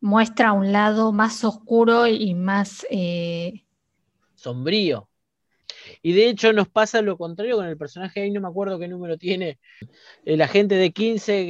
muestra 0.00 0.52
un 0.52 0.70
lado 0.70 1.10
más 1.10 1.42
oscuro 1.42 2.06
y 2.06 2.34
más 2.34 2.86
sombrío. 4.36 5.08
Y 6.00 6.12
de 6.12 6.28
hecho 6.28 6.52
nos 6.52 6.68
pasa 6.68 7.02
lo 7.02 7.18
contrario 7.18 7.56
con 7.56 7.66
el 7.66 7.76
personaje, 7.76 8.22
ahí 8.22 8.30
no 8.30 8.40
me 8.40 8.48
acuerdo 8.48 8.78
qué 8.78 8.86
número 8.86 9.18
tiene, 9.18 9.58
el 10.24 10.42
agente 10.42 10.76
de 10.76 10.92
15, 10.92 11.46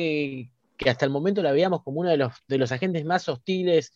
que, 0.78 0.90
hasta 0.90 1.04
el 1.04 1.10
momento 1.10 1.42
la 1.42 1.52
veíamos 1.52 1.82
como 1.82 2.00
uno 2.00 2.08
de 2.08 2.16
los, 2.16 2.32
de 2.48 2.56
los 2.56 2.72
agentes 2.72 3.04
más 3.04 3.28
hostiles 3.28 3.92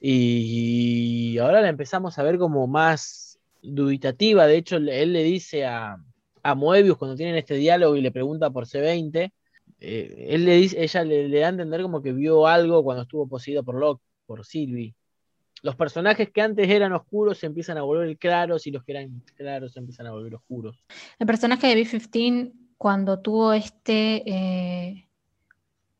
y 0.00 1.38
ahora 1.38 1.60
la 1.60 1.68
empezamos 1.68 2.18
a 2.18 2.22
ver 2.22 2.38
como 2.38 2.66
más 2.66 3.38
dubitativa. 3.62 4.46
De 4.46 4.56
hecho, 4.56 4.76
él 4.76 5.12
le 5.12 5.22
dice 5.22 5.64
a, 5.64 5.96
a 6.42 6.54
Moebius 6.54 6.96
cuando 6.96 7.16
tienen 7.16 7.36
este 7.36 7.54
diálogo 7.54 7.96
y 7.96 8.00
le 8.00 8.12
pregunta 8.12 8.50
por 8.50 8.66
C20, 8.66 9.32
eh, 9.80 10.26
él 10.30 10.44
le 10.44 10.56
dice, 10.56 10.82
ella 10.82 11.04
le, 11.04 11.28
da 11.28 11.46
a 11.46 11.50
entender 11.50 11.82
como 11.82 12.02
que 12.02 12.12
vio 12.12 12.46
algo 12.46 12.82
cuando 12.84 13.02
estuvo 13.02 13.26
poseído 13.28 13.64
por 13.64 13.76
Locke, 13.76 14.02
por 14.26 14.44
Sylvie. 14.44 14.94
Los 15.62 15.74
personajes 15.74 16.30
que 16.30 16.42
antes 16.42 16.68
eran 16.68 16.92
oscuros 16.92 17.38
se 17.38 17.46
empiezan 17.46 17.78
a 17.78 17.82
volver 17.82 18.16
claros 18.18 18.66
y 18.66 18.70
los 18.70 18.84
que 18.84 18.92
eran 18.92 19.22
claros 19.36 19.72
se 19.72 19.80
empiezan 19.80 20.06
a 20.06 20.12
volver 20.12 20.34
oscuros. 20.36 20.84
El 21.18 21.26
personaje 21.26 21.66
de 21.66 21.74
B-15, 21.74 22.52
cuando 22.78 23.20
tuvo 23.20 23.52
este 23.52 24.22
eh, 24.26 25.05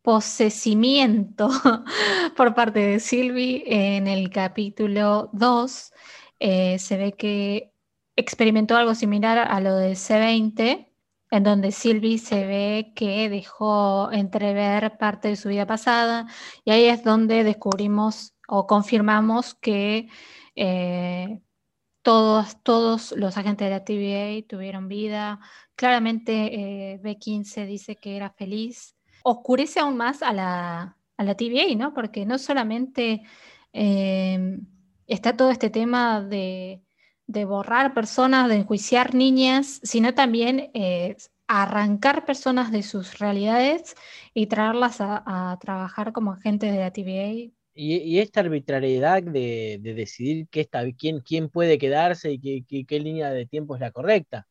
posesimiento 0.07 1.49
por 2.37 2.55
parte 2.55 2.79
de 2.79 3.01
Sylvie 3.01 3.65
en 3.67 4.07
el 4.07 4.31
capítulo 4.31 5.31
2. 5.33 5.93
Eh, 6.39 6.79
se 6.79 6.97
ve 6.97 7.15
que 7.15 7.73
experimentó 8.15 8.77
algo 8.77 8.95
similar 8.95 9.37
a 9.37 9.61
lo 9.61 9.75
de 9.75 9.95
C20, 9.95 10.87
en 11.33 11.43
donde 11.43 11.73
Sylvie 11.73 12.19
se 12.19 12.47
ve 12.47 12.93
que 12.95 13.29
dejó 13.29 14.13
entrever 14.13 14.97
parte 14.97 15.27
de 15.27 15.37
su 15.37 15.49
vida 15.49 15.67
pasada, 15.67 16.29
y 16.65 16.71
ahí 16.71 16.85
es 16.85 17.03
donde 17.03 17.43
descubrimos 17.43 18.33
o 18.47 18.69
confirmamos 18.69 19.55
que 19.57 20.09
eh, 20.55 21.41
todos, 22.03 22.63
todos 22.63 23.13
los 23.17 23.37
agentes 23.37 23.67
de 23.67 23.71
la 23.73 23.85
TVA 23.85 24.47
tuvieron 24.47 24.87
vida. 24.87 25.41
Claramente 25.75 26.95
eh, 26.95 27.01
B15 27.03 27.67
dice 27.67 27.97
que 27.97 28.17
era 28.17 28.31
feliz 28.31 28.96
oscurece 29.29 29.81
aún 29.81 29.97
más 29.97 30.23
a 30.23 30.33
la, 30.33 30.97
a 31.17 31.25
la 31.25 31.35
TVA, 31.35 31.75
¿no? 31.77 31.93
Porque 31.93 32.25
no 32.25 32.39
solamente 32.39 33.23
em, 33.73 34.65
está 35.09 35.37
todo 35.37 35.51
este 35.51 35.69
tema 35.69 36.21
de, 36.23 36.83
borrar 37.27 37.93
personas, 37.93 38.49
de 38.49 38.55
enjuiciar 38.55 39.17
niñas, 39.17 39.81
sino 39.83 40.15
también 40.15 40.71
eh, 40.75 41.17
arrancar 41.49 42.25
personas 42.25 42.71
de 42.71 42.85
sus 42.85 43.19
realidades 43.19 43.97
y 44.33 44.47
traerlas 44.47 44.99
a, 45.01 45.59
trabajar 45.61 46.13
como 46.13 46.31
agentes 46.33 46.71
de 46.71 46.79
la 46.79 46.93
TVA. 46.93 47.53
Y, 47.75 48.21
esta 48.21 48.41
arbitrariedad 48.41 49.25
de, 49.25 49.81
decidir 49.83 50.47
qué 50.53 50.61
está, 50.61 50.85
quién, 50.93 51.19
quién 51.19 51.49
puede 51.49 51.79
quedarse 51.79 52.31
y 52.31 52.65
qué, 52.65 52.85
qué 52.87 53.01
línea 53.01 53.31
de 53.31 53.45
tiempo 53.45 53.75
es 53.75 53.81
la 53.81 53.91
correcta. 53.91 54.47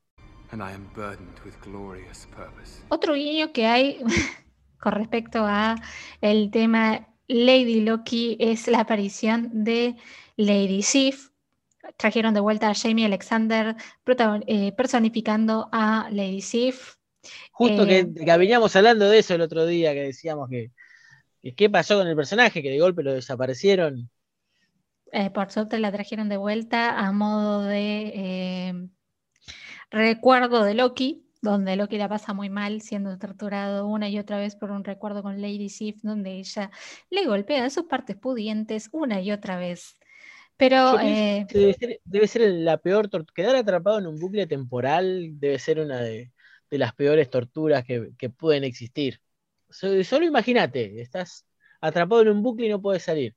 Otro 2.89 3.13
guiño 3.13 3.53
que 3.53 3.65
hay 3.65 3.99
con 4.79 4.93
respecto 4.93 5.45
a 5.45 5.75
el 6.21 6.51
tema 6.51 7.07
Lady 7.27 7.81
Loki 7.81 8.37
es 8.39 8.67
la 8.67 8.81
aparición 8.81 9.63
de 9.63 9.95
Lady 10.37 10.81
Sif. 10.81 11.29
Trajeron 11.97 12.33
de 12.33 12.39
vuelta 12.39 12.69
a 12.69 12.75
Jamie 12.75 13.05
Alexander 13.05 13.75
eh, 14.47 14.71
personificando 14.73 15.69
a 15.71 16.09
Lady 16.11 16.41
Sif. 16.41 16.95
Justo 17.51 17.85
que, 17.85 17.99
eh, 17.99 18.37
veníamos 18.37 18.75
hablando 18.75 19.09
de 19.09 19.19
eso 19.19 19.33
el 19.33 19.41
otro 19.41 19.65
día, 19.65 19.93
que 19.93 20.03
decíamos 20.03 20.49
que, 20.49 20.71
qué 21.55 21.69
pasó 21.69 21.97
con 21.97 22.07
el 22.07 22.15
personaje, 22.15 22.61
que 22.61 22.69
de 22.69 22.79
golpe 22.79 23.03
lo 23.03 23.13
desaparecieron. 23.13 24.09
Eh, 25.11 25.29
por 25.29 25.51
suerte 25.51 25.79
la 25.79 25.91
trajeron 25.91 26.29
de 26.29 26.37
vuelta 26.37 26.99
a 26.99 27.11
modo 27.11 27.63
de 27.63 28.89
recuerdo 29.89 30.63
de 30.63 30.73
Loki 30.73 31.24
donde 31.51 31.75
Loki 31.75 31.97
la 31.97 32.09
pasa 32.09 32.33
muy 32.33 32.49
mal 32.49 32.81
siendo 32.81 33.17
torturado 33.17 33.87
una 33.87 34.09
y 34.09 34.19
otra 34.19 34.37
vez 34.37 34.55
por 34.55 34.71
un 34.71 34.83
recuerdo 34.83 35.23
con 35.23 35.41
Lady 35.41 35.69
Sif, 35.69 36.01
donde 36.01 36.31
ella 36.39 36.71
le 37.09 37.25
golpea 37.25 37.69
sus 37.69 37.85
partes 37.85 38.15
pudientes 38.17 38.89
una 38.91 39.21
y 39.21 39.31
otra 39.31 39.57
vez. 39.57 39.95
Pero 40.57 40.99
eh, 41.01 41.45
debe, 42.05 42.27
ser, 42.27 42.49
la 42.49 42.77
peor 42.77 43.09
tortura. 43.09 43.33
Quedar 43.35 43.55
atrapado 43.57 43.99
en 43.99 44.07
un 44.07 44.17
bucle 44.17 44.47
temporal 44.47 45.39
debe 45.39 45.59
ser 45.59 45.79
una 45.79 45.99
de, 45.99 46.31
de 46.69 46.77
las 46.77 46.93
peores 46.93 47.29
torturas 47.29 47.83
que, 47.83 48.29
pueden 48.29 48.63
existir. 48.63 49.21
Solo, 49.69 50.25
imagínate, 50.25 51.01
estás 51.01 51.45
atrapado 51.81 52.21
en 52.21 52.29
un 52.29 52.41
bucle 52.41 52.67
y 52.67 52.69
no 52.69 52.81
puedes 52.81 53.03
salir. 53.03 53.35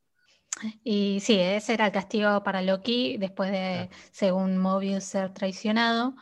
Y 0.83 1.19
sí, 1.21 1.39
ese 1.39 1.75
era 1.75 1.87
el 1.87 1.93
castigo 1.93 2.43
para 2.43 2.63
Loki 2.63 3.17
después 3.19 3.51
de, 3.51 3.59
ah. 3.59 3.89
según 4.13 4.59
Mobius, 4.59 5.05
ser 5.05 5.33
traicionado. 5.33 6.15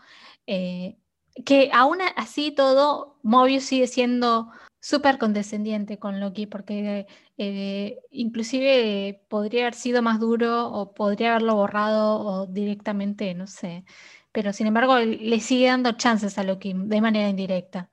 Eh, 0.47 0.97
que 1.45 1.71
aún 1.73 1.99
así 2.17 2.51
todo, 2.53 3.19
Mobius 3.23 3.65
sigue 3.65 3.87
siendo 3.87 4.51
súper 4.81 5.19
condescendiente 5.19 5.99
con 5.99 6.21
Loki, 6.21 6.47
porque 6.47 7.07
eh, 7.39 7.99
inclusive 8.11 9.25
podría 9.29 9.63
haber 9.63 9.75
sido 9.75 10.03
más 10.03 10.21
duro 10.21 10.69
o 10.69 10.95
podría 10.95 11.31
haberlo 11.31 11.57
borrado 11.57 12.21
o 12.21 12.47
directamente, 12.47 13.35
no 13.35 13.47
sé. 13.47 13.85
Pero 14.33 14.53
sin 14.53 14.67
embargo, 14.69 14.99
le 14.99 15.41
sigue 15.41 15.67
dando 15.67 15.93
chances 15.93 16.39
a 16.39 16.45
Loki 16.45 16.75
de 16.75 17.01
manera 17.01 17.29
indirecta. 17.29 17.91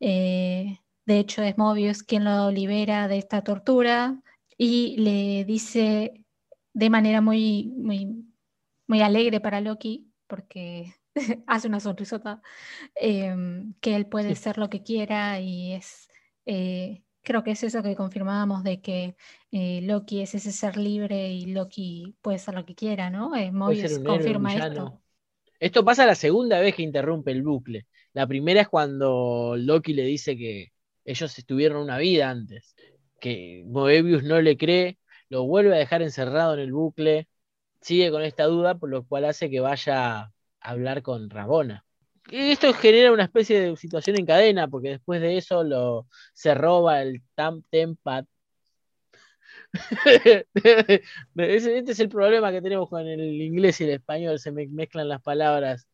Eh, 0.00 0.80
de 1.06 1.18
hecho, 1.18 1.42
es 1.42 1.56
Mobius 1.58 2.02
quien 2.02 2.24
lo 2.24 2.50
libera 2.50 3.08
de 3.08 3.18
esta 3.18 3.42
tortura 3.42 4.20
y 4.58 4.96
le 4.98 5.44
dice 5.44 6.24
de 6.74 6.90
manera 6.90 7.20
muy, 7.20 7.72
muy, 7.76 8.26
muy 8.86 9.02
alegre 9.02 9.40
para 9.40 9.60
Loki, 9.60 10.12
porque 10.26 10.94
hace 11.46 11.68
una 11.68 11.80
sonrisota, 11.80 12.42
em, 12.94 13.74
que 13.80 13.96
él 13.96 14.06
puede 14.06 14.34
ser 14.34 14.58
lo 14.58 14.68
que 14.68 14.82
quiera 14.82 15.40
y 15.40 15.72
es, 15.72 16.08
eh, 16.44 17.02
creo 17.22 17.42
que 17.42 17.52
es 17.52 17.62
eso 17.62 17.82
que 17.82 17.96
confirmábamos 17.96 18.62
de 18.62 18.80
que 18.80 19.16
eh, 19.50 19.80
Loki 19.82 20.20
es 20.20 20.34
ese 20.34 20.52
ser 20.52 20.76
libre 20.76 21.32
y 21.32 21.46
Loki 21.46 22.14
puede 22.22 22.38
ser 22.38 22.54
lo 22.54 22.64
que 22.64 22.74
quiera, 22.74 23.10
¿no? 23.10 23.34
Eh, 23.34 23.50
Mobius 23.50 23.98
confirma 23.98 24.54
esto. 24.54 25.00
Esto 25.58 25.84
pasa 25.84 26.04
la 26.04 26.14
segunda 26.14 26.60
vez 26.60 26.74
que 26.74 26.82
interrumpe 26.82 27.30
el 27.30 27.42
bucle. 27.42 27.86
La 28.12 28.26
primera 28.26 28.60
es 28.60 28.68
cuando 28.68 29.54
Loki 29.56 29.94
le 29.94 30.04
dice 30.04 30.36
que 30.36 30.72
ellos 31.04 31.38
estuvieron 31.38 31.82
una 31.82 31.98
vida 31.98 32.28
antes, 32.28 32.74
que 33.20 33.64
Moebius 33.66 34.22
no 34.22 34.40
le 34.42 34.56
cree, 34.58 34.98
lo 35.30 35.46
vuelve 35.46 35.74
a 35.74 35.78
dejar 35.78 36.02
encerrado 36.02 36.54
en 36.54 36.60
el 36.60 36.72
bucle, 36.72 37.28
sigue 37.80 38.10
con 38.10 38.22
esta 38.22 38.44
duda, 38.44 38.78
por 38.78 38.90
lo 38.90 39.04
cual 39.06 39.24
hace 39.24 39.48
que 39.48 39.60
vaya 39.60 40.30
hablar 40.66 41.02
con 41.02 41.30
Rabona. 41.30 41.84
Y 42.28 42.50
esto 42.50 42.72
genera 42.74 43.12
una 43.12 43.24
especie 43.24 43.60
de 43.60 43.76
situación 43.76 44.18
en 44.18 44.26
cadena, 44.26 44.66
porque 44.66 44.88
después 44.90 45.20
de 45.20 45.36
eso 45.36 45.62
lo, 45.62 46.08
se 46.34 46.54
roba 46.54 47.02
el 47.02 47.22
Tam 47.34 47.62
Tempad. 47.70 48.24
este 51.36 51.92
es 51.92 52.00
el 52.00 52.08
problema 52.08 52.50
que 52.50 52.62
tenemos 52.62 52.88
con 52.88 53.06
el 53.06 53.40
inglés 53.40 53.80
y 53.80 53.84
el 53.84 53.90
español, 53.90 54.40
se 54.40 54.50
mezclan 54.50 55.08
las 55.08 55.22
palabras. 55.22 55.86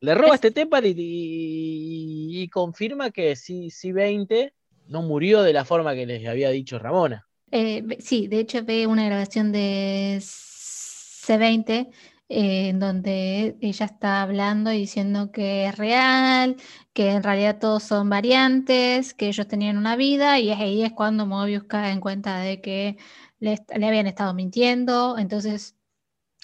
Le 0.00 0.14
roba 0.14 0.36
este 0.36 0.50
Tempad 0.50 0.84
y, 0.86 2.48
confirma 2.50 3.10
que 3.10 3.36
sí, 3.36 3.70
sí 3.70 3.92
20 3.92 4.54
no 4.88 5.02
murió 5.02 5.42
de 5.42 5.52
la 5.52 5.64
forma 5.64 5.94
que 5.94 6.06
les 6.06 6.26
había 6.26 6.50
dicho 6.50 6.78
Ramona. 6.78 7.26
Eh, 7.50 7.84
sí, 8.00 8.26
de 8.26 8.40
hecho 8.40 8.64
ve 8.64 8.86
una 8.86 9.06
grabación 9.06 9.52
de 9.52 10.18
C20 10.20 11.90
eh, 12.28 12.68
en 12.70 12.80
donde 12.80 13.56
ella 13.60 13.86
está 13.86 14.22
hablando 14.22 14.72
y 14.72 14.78
diciendo 14.78 15.30
que 15.30 15.66
es 15.66 15.76
real, 15.76 16.56
que 16.94 17.10
en 17.10 17.22
realidad 17.22 17.58
todos 17.58 17.82
son 17.82 18.08
variantes, 18.08 19.12
que 19.14 19.28
ellos 19.28 19.46
tenían 19.46 19.76
una 19.76 19.94
vida 19.96 20.38
y 20.40 20.50
ahí 20.50 20.82
es 20.82 20.92
cuando 20.92 21.26
Mobius 21.26 21.64
cae 21.64 21.92
en 21.92 22.00
cuenta 22.00 22.38
de 22.38 22.60
que 22.62 22.96
le, 23.40 23.58
habían 23.74 24.06
estado 24.06 24.32
mintiendo. 24.34 25.18
Entonces, 25.18 25.76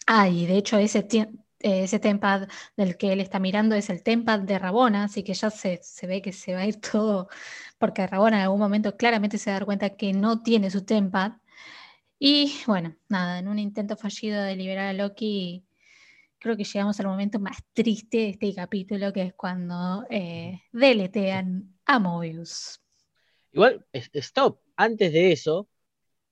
ah, 0.06 0.26
de 0.26 0.56
hecho 0.58 0.78
ese, 0.78 1.06
ese 1.60 1.98
tempad 1.98 2.48
del 2.76 2.96
que 2.96 3.12
él 3.12 3.20
está 3.20 3.38
mirando 3.38 3.74
es 3.74 3.90
el 3.90 4.02
tempad 4.02 4.40
de 4.40 4.58
Rabona, 4.58 5.04
así 5.04 5.22
que 5.22 5.34
ya 5.34 5.50
se, 5.50 5.80
se 5.82 6.06
ve 6.06 6.22
que 6.22 6.32
se 6.32 6.54
va 6.54 6.60
a 6.60 6.66
ir 6.66 6.80
todo, 6.80 7.28
porque 7.78 8.06
Rabona 8.06 8.38
en 8.38 8.42
algún 8.44 8.60
momento 8.60 8.96
claramente 8.96 9.38
se 9.38 9.50
va 9.50 9.56
a 9.56 9.60
dar 9.60 9.66
cuenta 9.66 9.90
que 9.96 10.12
no 10.12 10.42
tiene 10.42 10.70
su 10.70 10.84
tempad. 10.84 11.32
Y 12.18 12.54
bueno, 12.66 12.96
nada, 13.08 13.38
en 13.38 13.48
un 13.48 13.58
intento 13.58 13.96
fallido 13.96 14.42
de 14.42 14.56
liberar 14.56 14.88
a 14.88 14.92
Loki, 14.92 15.64
creo 16.40 16.56
que 16.56 16.64
llegamos 16.64 16.98
al 16.98 17.06
momento 17.06 17.38
más 17.38 17.58
triste 17.72 18.16
de 18.16 18.28
este 18.30 18.54
capítulo, 18.54 19.12
que 19.12 19.22
es 19.22 19.34
cuando 19.34 20.04
eh, 20.10 20.62
deletean 20.72 21.78
a 21.84 21.98
Mobius. 21.98 22.80
Igual, 23.52 23.86
stop, 23.92 24.60
antes 24.76 25.12
de 25.12 25.32
eso, 25.32 25.68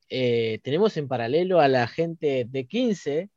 eh, 0.09 0.61
tenemos 0.65 0.97
en 0.97 1.09
paralelo 1.09 1.61
a 1.61 1.69
la 1.69 1.87
gente 1.87 2.47
de 2.49 2.67
15 2.67 3.31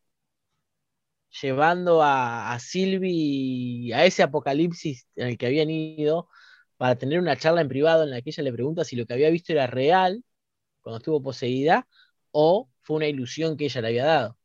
llevando 1.42 2.02
a, 2.02 2.54
a 2.54 2.60
Sylvie 2.60 3.94
a 3.94 4.06
ese 4.06 4.24
apocalipsis 4.24 5.08
en 5.16 5.28
el 5.28 5.38
que 5.38 5.48
habían 5.48 5.70
ido 5.70 6.30
para 6.78 6.98
tener 6.98 7.20
una 7.20 7.38
charla 7.38 7.62
en 7.62 7.68
privado 7.70 8.04
en 8.04 8.12
la 8.12 8.22
que 8.22 8.32
ella 8.32 8.44
le 8.44 8.54
pregunta 8.54 8.84
si 8.84 8.96
lo 8.96 9.06
que 9.06 9.14
había 9.14 9.30
visto 9.30 9.54
era 9.54 9.68
real 9.68 10.24
cuando 10.82 10.98
estuvo 10.98 11.22
poseída 11.22 11.88
o 12.32 12.70
fue 12.82 12.98
una 12.98 13.08
ilusión 13.08 13.58
que 13.58 13.66
ella 13.66 13.82
le 13.82 13.88
había 13.88 14.06
dado 14.06 14.38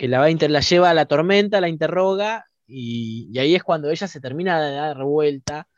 que 0.00 0.08
la, 0.08 0.18
va 0.18 0.30
la 0.30 0.60
lleva 0.60 0.88
a 0.88 0.94
la 0.94 1.04
tormenta, 1.04 1.60
la 1.60 1.68
interroga, 1.68 2.46
y, 2.66 3.38
ahí 3.38 3.54
es 3.54 3.62
cuando 3.62 3.90
ella 3.90 4.08
se 4.08 4.18
termina 4.18 4.58
de 4.58 4.72
dar 4.72 5.04
vuelta 5.04 5.68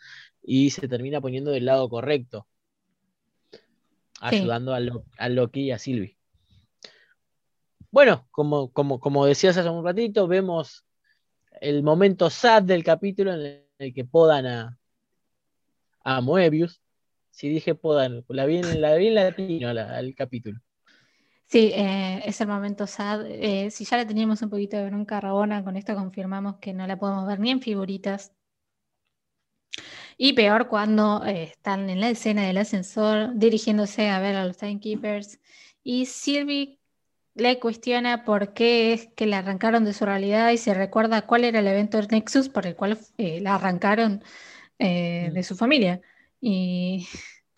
y 0.41 0.71
se 0.71 0.87
termina 0.87 1.21
poniendo 1.21 1.51
del 1.51 1.65
lado 1.65 1.89
correcto, 1.89 2.47
ayudando 4.21 4.75
a, 4.75 5.29
Loki 5.29 5.63
y 5.63 5.71
a 5.73 5.79
Sylvie. 5.81 6.17
Bueno, 7.91 8.29
como, 8.31 8.73
como, 8.73 9.01
como 9.01 9.27
decías 9.27 9.57
hace 9.57 9.69
un 9.69 9.85
ratito, 9.85 10.29
vemos 10.29 10.85
el 11.61 11.83
momento 11.83 12.31
sad 12.31 12.63
del 12.63 12.85
capítulo 12.85 13.35
en 13.35 13.67
el 13.77 13.93
que 13.93 14.05
podan 14.05 14.47
a, 14.47 14.79
a 16.05 16.21
Moebius. 16.21 16.81
Si 17.33 17.49
dije 17.49 17.75
podan, 17.75 18.25
la 18.29 18.47
vi 18.47 18.59
en, 18.59 18.81
la 18.81 18.95
vi 18.95 19.09
en 19.09 19.15
latino 19.17 19.71
al 19.71 20.15
capítulo. 20.15 20.61
Sí, 21.53 21.71
eh, 21.75 22.23
es 22.25 22.41
el 22.41 22.49
momento 22.49 22.87
sad. 22.87 23.27
Eh, 23.27 23.71
si 23.71 23.85
ya 23.85 23.99
le 23.99 24.07
teníamos 24.07 24.41
un 24.41 24.49
poquito 24.49 24.79
de 24.79 24.87
bronca 24.87 25.19
a 25.19 25.21
Rabona, 25.21 25.63
con 25.63 25.77
esto 25.77 25.95
confirmamos 25.95 26.57
que 26.61 26.73
no 26.73 26.87
la 26.87 26.99
podemos 26.99 27.27
ver 27.27 27.41
ni 27.41 27.51
en 27.51 27.61
figuritas. 27.61 28.33
Y 30.17 30.33
peor 30.35 30.69
cuando 30.69 31.25
eh, 31.27 31.45
están 31.45 31.91
en 31.91 32.01
la 32.01 32.09
escena 32.11 32.47
del 32.47 32.59
ascensor 32.59 33.33
dirigiéndose 33.35 34.09
a 34.09 34.21
ver 34.21 34.37
a 34.37 34.45
los 34.47 34.57
Timekeepers 34.57 35.41
y 35.83 36.07
Sylvie 36.07 36.79
le 37.35 37.59
cuestiona 37.61 38.25
por 38.25 38.55
qué 38.55 38.93
es 38.95 39.09
que 39.17 39.27
la 39.27 39.39
arrancaron 39.39 39.85
de 39.85 39.95
su 39.95 40.07
realidad 40.07 40.51
y 40.53 40.59
se 40.59 40.75
recuerda 40.75 41.27
cuál 41.27 41.45
era 41.45 41.61
el 41.61 41.67
evento 41.67 41.99
del 41.99 42.09
Nexus 42.09 42.49
por 42.49 42.67
el 42.67 42.77
cual 42.77 42.99
la 43.19 43.55
arrancaron 43.57 44.23
mm. 44.79 45.33
de 45.35 45.43
su 45.45 45.57
familia. 45.57 46.01
Y 46.41 47.09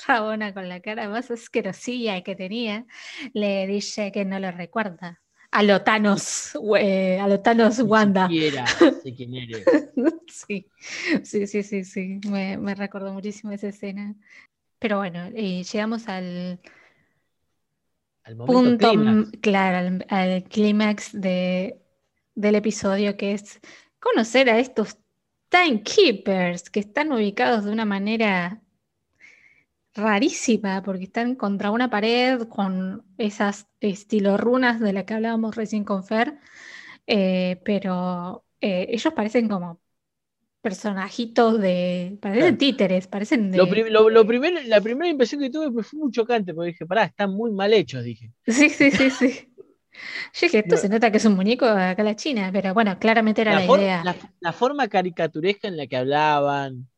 Rabona 0.07 0.53
con 0.53 0.69
la 0.69 0.81
cara 0.81 1.09
más 1.09 1.31
asquerosilla 1.31 2.23
que 2.23 2.35
tenía, 2.35 2.87
le 3.33 3.67
dice 3.67 4.13
que 4.13 4.25
no 4.25 4.39
lo 4.39 4.51
recuerda. 4.51 5.21
A 5.51 5.63
Lotanos, 5.63 6.59
eh, 6.79 7.21
a 7.21 7.29
Lotanos 7.29 7.79
Wanda. 7.79 8.29
sé 8.29 9.15
quién 9.15 9.35
eres. 9.37 9.65
sí, 10.27 10.69
sí, 11.23 11.47
sí, 11.47 11.63
sí, 11.63 11.85
sí. 11.85 12.21
Me, 12.29 12.59
me, 12.59 12.75
recordó 12.75 13.13
muchísimo 13.13 13.53
esa 13.53 13.69
escena. 13.69 14.17
Pero 14.81 14.99
bueno, 14.99 15.27
eh, 15.35 15.63
llegamos 15.63 16.09
al, 16.09 16.61
al 18.25 18.37
punto, 18.37 18.93
claro, 19.41 20.01
al, 20.09 20.45
clímax 20.45 21.13
de, 21.13 21.81
del 22.35 22.57
episodio, 22.57 23.17
que 23.17 23.35
es 23.35 23.61
conocer 24.01 24.51
a 24.51 24.59
estos 24.59 24.99
timekeepers 25.51 26.69
que 26.69 26.81
están 26.81 27.13
ubicados 27.13 27.65
de 27.65 27.71
una 27.71 27.85
manera 27.85 28.64
rarísima, 29.95 30.83
porque 30.83 31.05
están 31.05 31.37
contra 31.37 31.71
una 31.71 31.91
pared 31.91 32.43
con 32.49 33.05
esas 33.19 33.69
estilo 33.81 34.37
runas 34.37 34.81
de 34.81 34.93
las 34.93 35.05
que 35.05 35.15
hablábamos 35.15 35.57
recién 35.57 35.85
con 35.85 36.05
Fer, 36.05 36.39
eh, 37.07 37.61
pero 37.65 38.45
eh, 38.61 38.87
ellos 38.91 39.13
parecen 39.15 39.49
como 39.49 39.81
personajitos 40.61 41.61
de. 41.61 42.19
parecen 42.21 42.59
títeres, 42.59 43.07
parecen 43.07 43.51
de. 43.51 43.59
Lo, 43.59 43.69
primero, 44.27 44.59
la 44.67 44.81
primera 44.81 45.09
impresión 45.09 45.41
que 45.41 45.51
tuve 45.51 45.71
fue 45.71 45.99
muy 45.99 46.11
chocante, 46.11 46.55
porque 46.55 46.73
dije, 46.73 46.87
pará, 46.87 47.05
están 47.05 47.33
muy 47.33 47.51
mal 47.53 47.73
hechos, 47.73 48.03
dije. 48.03 48.33
Sí, 48.47 48.71
sí, 48.71 48.91
sí, 48.91 49.11
sí. 49.11 49.51
Yo 50.35 50.47
dije, 50.47 50.59
esto 50.61 50.77
se 50.77 50.89
nota 50.89 51.11
que 51.11 51.19
es 51.19 51.25
un 51.25 51.37
muñeco 51.37 51.67
acá 51.67 51.95
en 51.99 52.05
la 52.05 52.17
China, 52.17 52.51
pero 52.53 52.75
bueno, 52.75 52.99
claramente 52.99 53.43
era 53.43 53.55
la, 53.55 53.65
idea. 53.65 54.03
la, 54.41 54.53
forma 54.53 54.89
caricaturesca 54.89 55.69
en 55.69 55.77
la 55.77 55.87
que 55.87 55.97
hablaban, 55.97 56.89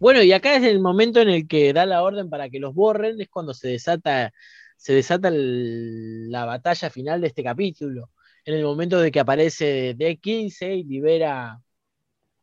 bueno, 0.00 0.22
y 0.22 0.32
acá 0.32 0.56
es 0.56 0.64
el 0.64 0.80
momento 0.80 1.20
en 1.20 1.28
el 1.28 1.46
que 1.46 1.74
da 1.74 1.84
la 1.86 2.02
orden 2.02 2.30
para 2.30 2.48
que 2.48 2.58
los 2.58 2.74
borren, 2.74 3.20
es 3.20 3.28
cuando 3.28 3.52
se 3.54 3.68
desata, 3.68 4.32
se 4.76 4.94
desata 4.94 5.30
la 5.30 6.46
batalla 6.46 6.90
final 6.90 7.20
de 7.20 7.26
este 7.28 7.44
capítulo. 7.44 8.10
En 8.46 8.54
el 8.54 8.64
momento 8.64 8.98
de 9.00 9.12
que 9.12 9.20
aparece 9.20 9.94
D15 9.96 10.78
y 10.78 10.84
libera, 10.84 11.60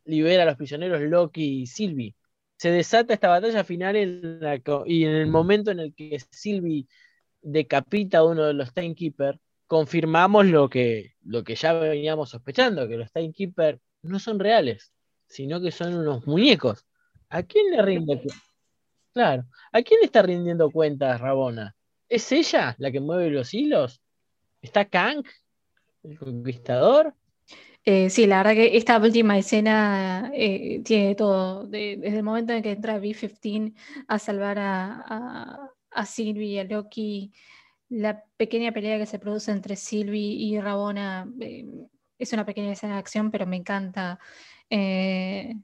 libera 0.04 0.44
a 0.44 0.46
los 0.46 0.56
prisioneros 0.56 1.00
Loki 1.02 1.62
y 1.62 1.66
Sylvie. 1.66 2.14
Se 2.56 2.70
desata 2.70 3.14
esta 3.14 3.28
batalla 3.28 3.64
final 3.64 3.96
y 4.86 5.04
en 5.04 5.14
el 5.14 5.26
momento 5.26 5.70
en 5.72 5.80
el 5.80 5.94
que 5.94 6.18
Sylvie 6.30 6.86
decapita 7.42 8.18
a 8.18 8.24
uno 8.24 8.44
de 8.44 8.54
los 8.54 8.72
Timekeepers, 8.74 9.40
confirmamos 9.66 10.46
lo 10.46 10.68
que, 10.70 11.14
lo 11.24 11.44
que 11.44 11.56
ya 11.56 11.72
veníamos 11.74 12.30
sospechando, 12.30 12.88
que 12.88 12.96
los 12.96 13.12
Timekeepers 13.12 13.80
no 14.02 14.18
son 14.20 14.38
reales, 14.38 14.92
sino 15.26 15.60
que 15.60 15.72
son 15.72 15.94
unos 15.94 16.26
muñecos 16.26 16.87
¿A 17.30 17.42
quién 17.42 17.70
le 17.70 17.82
rinde? 17.82 18.22
Claro. 19.12 19.44
¿A 19.72 19.82
quién 19.82 20.00
le 20.00 20.06
está 20.06 20.22
rindiendo 20.22 20.70
cuentas 20.70 21.20
Rabona? 21.20 21.74
¿Es 22.08 22.32
ella 22.32 22.74
la 22.78 22.90
que 22.90 23.00
mueve 23.00 23.30
los 23.30 23.52
hilos? 23.52 24.00
¿Está 24.62 24.86
Kang, 24.86 25.24
el 26.02 26.18
conquistador? 26.18 27.14
Eh, 27.84 28.10
sí, 28.10 28.26
la 28.26 28.38
verdad 28.38 28.52
que 28.52 28.76
esta 28.76 28.98
última 28.98 29.38
escena 29.38 30.30
eh, 30.34 30.82
tiene 30.84 31.14
todo. 31.14 31.66
desde 31.66 32.18
el 32.18 32.22
momento 32.22 32.52
en 32.52 32.62
que 32.62 32.72
entra 32.72 32.98
B-15 32.98 33.74
a 34.06 34.18
salvar 34.18 34.58
a, 34.58 35.70
a, 35.90 36.06
Sylvie 36.06 36.48
y 36.48 36.58
a 36.58 36.64
Loki, 36.64 37.32
la 37.88 38.22
pequeña 38.36 38.72
pelea 38.72 38.98
que 38.98 39.06
se 39.06 39.18
produce 39.18 39.52
entre 39.52 39.76
Sylvie 39.76 40.34
y 40.34 40.60
Rabona 40.60 41.30
eh, 41.40 41.66
es 42.18 42.32
una 42.32 42.44
pequeña 42.44 42.72
escena 42.72 42.94
de 42.94 42.98
acción, 43.00 43.30
pero 43.30 43.46
me 43.46 43.56
encanta 43.56 44.18
que 44.68 45.56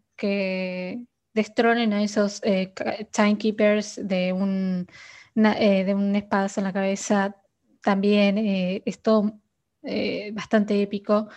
destronen 1.34 1.92
a 1.92 2.02
esos 2.02 2.40
timekeepers 3.10 4.00
de 4.02 4.32
un, 4.32 4.86
de 5.34 5.94
un 5.94 6.16
espadazo 6.16 6.60
en 6.60 6.64
la 6.64 6.72
cabeza. 6.72 7.36
También 7.82 8.38
es 8.38 9.02
todo 9.02 9.40
bastante 10.32 10.80
épico. 10.80 11.28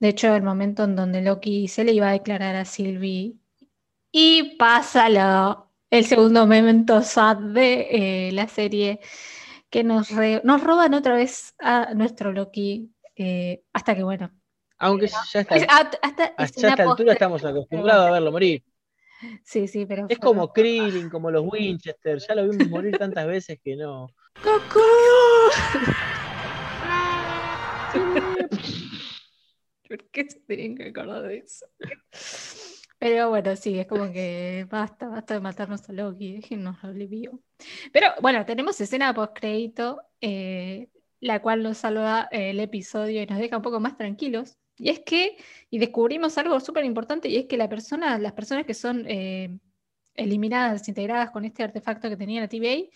De 0.00 0.08
hecho, 0.08 0.34
el 0.34 0.42
momento 0.42 0.84
en 0.84 0.96
donde 0.96 1.20
Loki 1.20 1.68
se 1.68 1.84
le 1.84 1.92
iba 1.92 2.08
a 2.08 2.12
declarar 2.12 2.56
a 2.56 2.64
Sylvie 2.64 3.34
y 4.10 4.56
pasa 4.56 5.08
el 5.90 6.04
segundo 6.06 6.46
momento 6.46 7.02
sad 7.02 7.36
de 7.36 8.28
eh, 8.28 8.32
la 8.32 8.48
serie 8.48 9.00
que 9.68 9.84
nos, 9.84 10.10
nos 10.42 10.64
roban 10.64 10.94
otra 10.94 11.14
vez 11.14 11.54
a 11.58 11.92
nuestro 11.94 12.32
Loki 12.32 12.90
eh, 13.14 13.62
hasta 13.72 13.94
que, 13.94 14.02
bueno. 14.02 14.30
Aunque 14.78 15.08
ya 15.08 15.40
está, 15.40 15.54
hasta, 15.54 16.34
a 16.36 16.44
esta 16.44 16.82
altura 16.82 17.12
estamos 17.12 17.44
acostumbrados 17.44 18.08
a 18.08 18.10
verlo 18.12 18.32
morir. 18.32 18.64
Sí, 19.44 19.68
sí, 19.68 19.86
pero. 19.86 20.06
Es 20.08 20.18
como 20.18 20.52
Krillin, 20.52 21.10
como 21.10 21.30
los 21.30 21.44
Winchester, 21.46 22.18
ya 22.18 22.34
lo 22.34 22.48
vimos 22.48 22.68
morir 22.68 22.96
tantas 22.98 23.26
veces 23.26 23.58
que 23.62 23.76
no. 23.76 24.08
¡Coco! 24.42 24.80
¿Por 29.88 30.04
qué 30.10 30.28
se 30.28 30.40
tienen 30.40 30.76
que 30.76 30.88
acordar 30.88 31.22
de 31.22 31.38
eso? 31.38 31.66
Pero 33.00 33.30
bueno, 33.30 33.56
sí, 33.56 33.78
es 33.78 33.86
como 33.86 34.12
que 34.12 34.66
basta, 34.70 35.08
basta 35.08 35.34
de 35.34 35.40
matarnos 35.40 35.88
a 35.88 35.92
Loki, 35.92 36.34
déjenos 36.34 36.76
vivo. 36.94 37.40
Pero 37.92 38.08
bueno, 38.20 38.44
tenemos 38.44 38.78
escena 38.80 39.14
post 39.14 39.32
crédito, 39.34 40.02
eh, 40.20 40.90
la 41.18 41.40
cual 41.40 41.62
nos 41.62 41.78
salva 41.78 42.28
eh, 42.30 42.50
el 42.50 42.60
episodio 42.60 43.22
y 43.22 43.26
nos 43.26 43.38
deja 43.38 43.56
un 43.56 43.62
poco 43.62 43.80
más 43.80 43.96
tranquilos. 43.96 44.58
Y 44.80 44.88
es 44.88 45.00
que, 45.00 45.36
y 45.68 45.78
descubrimos 45.78 46.38
algo 46.38 46.58
súper 46.58 46.84
importante, 46.84 47.28
y 47.28 47.36
es 47.36 47.46
que 47.46 47.56
la 47.56 47.68
persona, 47.68 48.18
las 48.18 48.32
personas 48.32 48.64
que 48.64 48.74
son 48.74 49.04
eh, 49.06 49.58
eliminadas, 50.14 50.88
integradas 50.88 51.30
con 51.30 51.44
este 51.44 51.62
artefacto 51.62 52.08
que 52.08 52.16
tenía 52.16 52.40
la 52.40 52.48
TVA, 52.48 52.88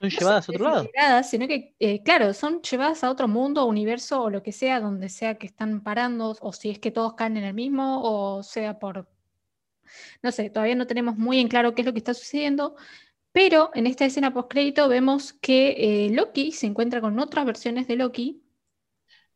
son 0.00 0.10
llevadas 0.10 0.48
a 0.48 0.52
otro 0.52 0.64
lado. 0.64 1.22
Sino 1.24 1.48
que, 1.48 1.74
eh, 1.78 2.02
claro, 2.02 2.34
son 2.34 2.60
llevadas 2.60 3.02
a 3.02 3.10
otro 3.10 3.28
mundo, 3.28 3.64
universo 3.64 4.22
o 4.22 4.30
lo 4.30 4.42
que 4.42 4.52
sea, 4.52 4.80
donde 4.80 5.08
sea 5.08 5.36
que 5.36 5.46
están 5.46 5.82
parando, 5.82 6.36
o 6.40 6.52
si 6.52 6.70
es 6.70 6.78
que 6.78 6.90
todos 6.90 7.14
caen 7.14 7.36
en 7.36 7.44
el 7.44 7.54
mismo, 7.54 8.02
o 8.02 8.42
sea 8.42 8.78
por. 8.78 9.08
No 10.22 10.32
sé, 10.32 10.50
todavía 10.50 10.74
no 10.74 10.86
tenemos 10.86 11.16
muy 11.16 11.40
en 11.40 11.48
claro 11.48 11.74
qué 11.74 11.82
es 11.82 11.86
lo 11.86 11.92
que 11.92 11.98
está 11.98 12.12
sucediendo, 12.12 12.76
pero 13.32 13.70
en 13.74 13.86
esta 13.86 14.04
escena 14.04 14.34
post-crédito 14.34 14.88
vemos 14.88 15.32
que 15.32 15.76
eh, 15.78 16.10
Loki 16.10 16.52
se 16.52 16.66
encuentra 16.66 17.00
con 17.00 17.18
otras 17.18 17.46
versiones 17.46 17.86
de 17.86 17.96
Loki. 17.96 18.42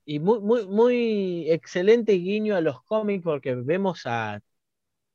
Y 0.05 0.19
muy, 0.19 0.41
muy, 0.41 0.67
muy 0.67 1.51
excelente 1.51 2.13
guiño 2.13 2.57
a 2.57 2.61
los 2.61 2.83
cómics, 2.85 3.23
porque 3.25 3.55
vemos 3.55 4.03
a 4.07 4.41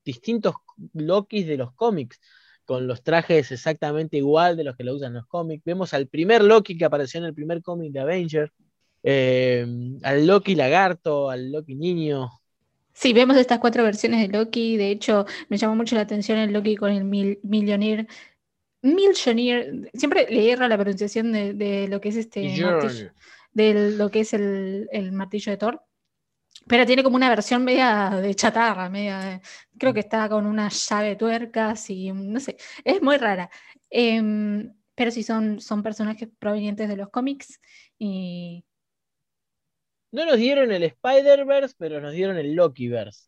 distintos 0.03 0.55
Lokis 0.93 1.47
de 1.47 1.57
los 1.57 1.73
cómics 1.73 2.19
con 2.65 2.87
los 2.87 3.03
trajes 3.03 3.51
exactamente 3.51 4.17
igual 4.17 4.57
de 4.57 4.63
los 4.63 4.75
que 4.75 4.83
lo 4.83 4.95
usan 4.95 5.13
los 5.13 5.27
cómics. 5.27 5.63
Vemos 5.63 5.93
al 5.93 6.07
primer 6.07 6.43
Loki 6.43 6.77
que 6.77 6.85
apareció 6.85 7.19
en 7.19 7.25
el 7.25 7.33
primer 7.33 7.61
cómic 7.61 7.91
de 7.91 7.99
Avenger, 7.99 8.51
eh, 9.03 9.65
al 10.03 10.25
Loki 10.25 10.55
lagarto, 10.55 11.29
al 11.29 11.51
Loki 11.51 11.75
niño. 11.75 12.29
Sí, 12.91 13.13
vemos 13.13 13.37
estas 13.37 13.59
cuatro 13.59 13.83
versiones 13.83 14.21
de 14.21 14.35
Loki. 14.35 14.77
De 14.77 14.89
hecho, 14.89 15.25
me 15.49 15.57
llamó 15.57 15.75
mucho 15.75 15.95
la 15.95 16.01
atención 16.01 16.39
el 16.39 16.51
Loki 16.51 16.75
con 16.75 16.91
el 16.91 17.03
mil, 17.03 17.39
Millionaire. 17.43 18.07
siempre 19.13 20.27
le 20.29 20.51
erro 20.51 20.67
la 20.67 20.77
pronunciación 20.77 21.31
de, 21.31 21.87
lo 21.87 22.01
que 22.01 22.09
es 22.09 22.15
este 22.15 22.41
de 23.55 23.91
lo 23.91 24.11
que 24.11 24.19
es 24.19 24.33
el, 24.33 24.87
el 24.91 25.11
martillo 25.11 25.51
de 25.51 25.57
Thor. 25.57 25.81
Pero 26.67 26.85
tiene 26.85 27.03
como 27.03 27.15
una 27.15 27.29
versión 27.29 27.63
media 27.63 28.09
de 28.11 28.33
chatarra, 28.35 28.89
media, 28.89 29.41
creo 29.77 29.93
que 29.93 29.99
está 30.01 30.29
con 30.29 30.45
una 30.45 30.69
llave 30.69 31.09
de 31.09 31.15
tuercas 31.15 31.89
y 31.89 32.11
no 32.11 32.39
sé, 32.39 32.57
es 32.83 33.01
muy 33.01 33.17
rara. 33.17 33.49
Em, 33.89 34.73
pero 34.95 35.11
sí 35.11 35.23
son, 35.23 35.59
son 35.59 35.83
personajes 35.83 36.29
provenientes 36.39 36.87
de 36.87 36.97
los 36.97 37.09
cómics 37.09 37.59
y... 37.97 38.63
No 40.11 40.25
nos 40.25 40.37
dieron 40.37 40.71
el 40.71 40.83
Spider-Verse, 40.83 41.75
pero 41.77 41.99
nos 41.99 42.13
dieron 42.13 42.37
el 42.37 42.53
Loki-Verse. 42.53 43.27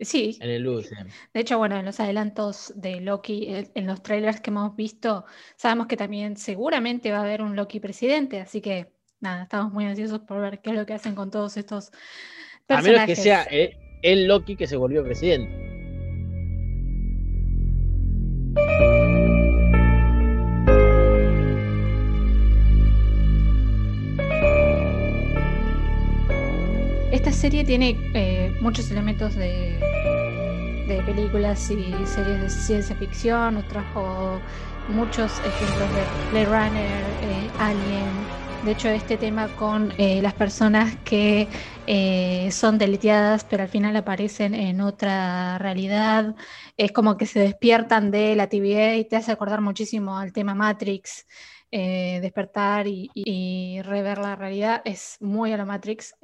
Sí. 0.00 0.36
En 0.40 0.50
el 0.50 0.66
UCM. 0.66 1.08
De 1.32 1.40
hecho, 1.40 1.58
bueno, 1.58 1.76
en 1.76 1.84
los 1.84 2.00
adelantos 2.00 2.72
de 2.76 3.00
Loki, 3.00 3.46
en 3.48 3.86
los 3.86 4.02
trailers 4.02 4.40
que 4.40 4.50
hemos 4.50 4.74
visto, 4.74 5.24
sabemos 5.56 5.86
que 5.86 5.96
también 5.96 6.36
seguramente 6.36 7.12
va 7.12 7.18
a 7.18 7.22
haber 7.22 7.42
un 7.42 7.54
Loki 7.54 7.80
presidente, 7.80 8.40
así 8.40 8.60
que 8.60 8.97
nada, 9.20 9.42
estamos 9.44 9.72
muy 9.72 9.84
ansiosos 9.86 10.20
por 10.20 10.40
ver 10.40 10.60
qué 10.60 10.70
es 10.70 10.76
lo 10.76 10.86
que 10.86 10.94
hacen 10.94 11.14
con 11.14 11.30
todos 11.30 11.56
estos 11.56 11.90
personajes. 12.66 12.88
A 12.88 12.92
menos 12.92 13.06
que 13.06 13.16
sea 13.16 13.46
el, 14.02 14.26
Loki 14.26 14.56
que 14.56 14.66
se 14.66 14.76
volvió 14.76 15.02
presidente. 15.02 15.66
Esta 27.12 27.32
serie 27.32 27.64
tiene 27.64 27.96
eh, 28.14 28.56
muchos 28.60 28.90
elementos 28.90 29.34
de, 29.34 29.78
de, 30.86 31.02
películas 31.04 31.70
y 31.70 31.92
series 32.06 32.40
de 32.42 32.50
ciencia 32.50 32.94
ficción. 32.96 33.54
Nos 33.54 33.66
trajo 33.66 34.40
muchos 34.88 35.40
ejemplos 35.40 35.88
de 35.94 36.30
Blade 36.30 36.46
Runner, 36.46 37.04
eh, 37.22 37.50
Alien, 37.58 38.47
de 38.64 38.72
hecho, 38.72 38.88
este 38.88 39.16
tema 39.16 39.54
con 39.56 39.92
eh, 39.98 40.20
las 40.20 40.34
personas 40.34 40.96
que 41.04 41.48
eh, 41.86 42.50
son 42.50 42.76
deleteadas, 42.76 43.44
pero 43.44 43.62
al 43.62 43.68
final 43.68 43.94
aparecen 43.94 44.52
en 44.54 44.80
otra 44.80 45.58
realidad, 45.58 46.34
es 46.76 46.90
como 46.90 47.16
que 47.16 47.26
se 47.26 47.38
despiertan 47.40 48.10
de 48.10 48.34
la 48.34 48.48
TVA 48.48 48.96
y 48.96 49.04
te 49.04 49.16
hace 49.16 49.30
acordar 49.30 49.60
muchísimo 49.60 50.16
al 50.18 50.32
tema 50.32 50.54
Matrix. 50.54 51.26
Eh, 51.70 52.18
despertar 52.22 52.86
y, 52.88 53.80
rever 53.82 54.18
la 54.18 54.34
realidad 54.34 54.82
es 54.84 55.18
muy 55.20 55.52
a 55.52 55.56
la 55.56 55.64
Matrix. 55.64 56.14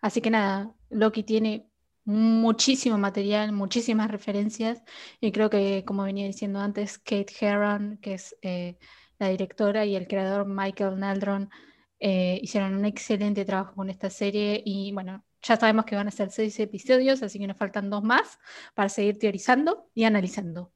así 0.00 0.20
que 0.20 0.30
nada, 0.30 0.72
Loki 0.90 1.24
tiene 1.24 1.66
muchísimo 2.04 2.96
material, 2.98 3.52
muchísimas 3.52 4.10
referencias 4.10 4.82
y 5.20 5.32
creo 5.32 5.50
que, 5.50 5.84
como 5.86 6.04
venía 6.04 6.26
diciendo 6.26 6.60
antes, 6.60 6.98
Kate 6.98 7.34
Herron, 7.40 7.98
que 8.00 8.14
es 8.14 8.36
la 9.18 9.28
directora 9.28 9.84
y 9.84 9.96
el 9.96 10.06
creador 10.06 10.46
Michael 10.46 10.98
Naldron 10.98 11.50
eh, 12.00 12.38
hicieron 12.42 12.74
un 12.74 12.84
excelente 12.84 13.44
trabajo 13.44 13.74
con 13.74 13.90
esta 13.90 14.10
serie 14.10 14.62
y 14.64 14.92
bueno, 14.92 15.24
ya 15.42 15.56
sabemos 15.56 15.84
que 15.84 15.96
van 15.96 16.08
a 16.08 16.10
ser 16.10 16.30
seis 16.30 16.58
episodios, 16.60 17.22
así 17.22 17.38
que 17.38 17.46
nos 17.46 17.56
faltan 17.56 17.90
dos 17.90 18.02
más 18.02 18.38
para 18.74 18.88
seguir 18.88 19.18
teorizando 19.18 19.88
y 19.94 20.04
analizando. 20.04 20.72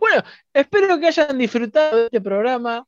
Bueno, 0.00 0.22
espero 0.52 0.98
que 0.98 1.06
hayan 1.06 1.38
disfrutado 1.38 1.96
de 1.96 2.04
este 2.04 2.20
programa 2.20 2.86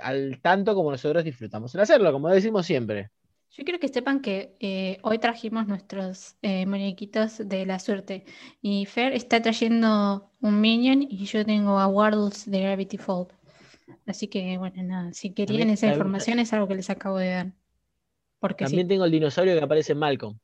al 0.00 0.40
tanto 0.40 0.74
como 0.74 0.90
nosotros 0.90 1.24
disfrutamos 1.24 1.74
en 1.74 1.80
hacerlo, 1.80 2.12
como 2.12 2.28
decimos 2.28 2.66
siempre. 2.66 3.10
Yo 3.52 3.64
quiero 3.64 3.80
que 3.80 3.88
sepan 3.88 4.20
que 4.20 4.54
eh, 4.60 4.98
hoy 5.02 5.18
trajimos 5.18 5.66
nuestros 5.66 6.36
eh, 6.42 6.66
muñequitos 6.66 7.38
de 7.38 7.66
la 7.66 7.80
suerte 7.80 8.24
y 8.62 8.86
Fer 8.86 9.12
está 9.12 9.42
trayendo 9.42 10.30
un 10.40 10.60
Minion 10.60 11.02
y 11.02 11.24
yo 11.24 11.44
tengo 11.44 11.80
a 11.80 11.88
Waddles 11.88 12.48
de 12.48 12.60
Gravity 12.60 12.96
Falls. 12.96 13.34
Así 14.06 14.28
que, 14.28 14.58
bueno, 14.58 14.82
nada, 14.82 15.12
si 15.12 15.32
querían 15.32 15.70
esa 15.70 15.88
información 15.88 16.38
es 16.38 16.52
algo 16.52 16.68
que 16.68 16.74
les 16.74 16.90
acabo 16.90 17.18
de 17.18 17.28
dar. 17.30 17.52
Porque 18.38 18.64
también 18.64 18.88
tengo 18.88 19.04
el 19.04 19.10
dinosaurio 19.10 19.54
que 19.54 19.62
aparece 19.62 19.92
en 19.92 19.98
Malcolm. 19.98 20.38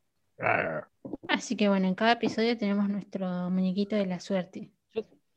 Así 1.28 1.56
que, 1.56 1.68
bueno, 1.68 1.88
en 1.88 1.94
cada 1.94 2.12
episodio 2.12 2.56
tenemos 2.56 2.88
nuestro 2.88 3.50
muñequito 3.50 3.96
de 3.96 4.06
la 4.06 4.20
suerte. 4.20 4.70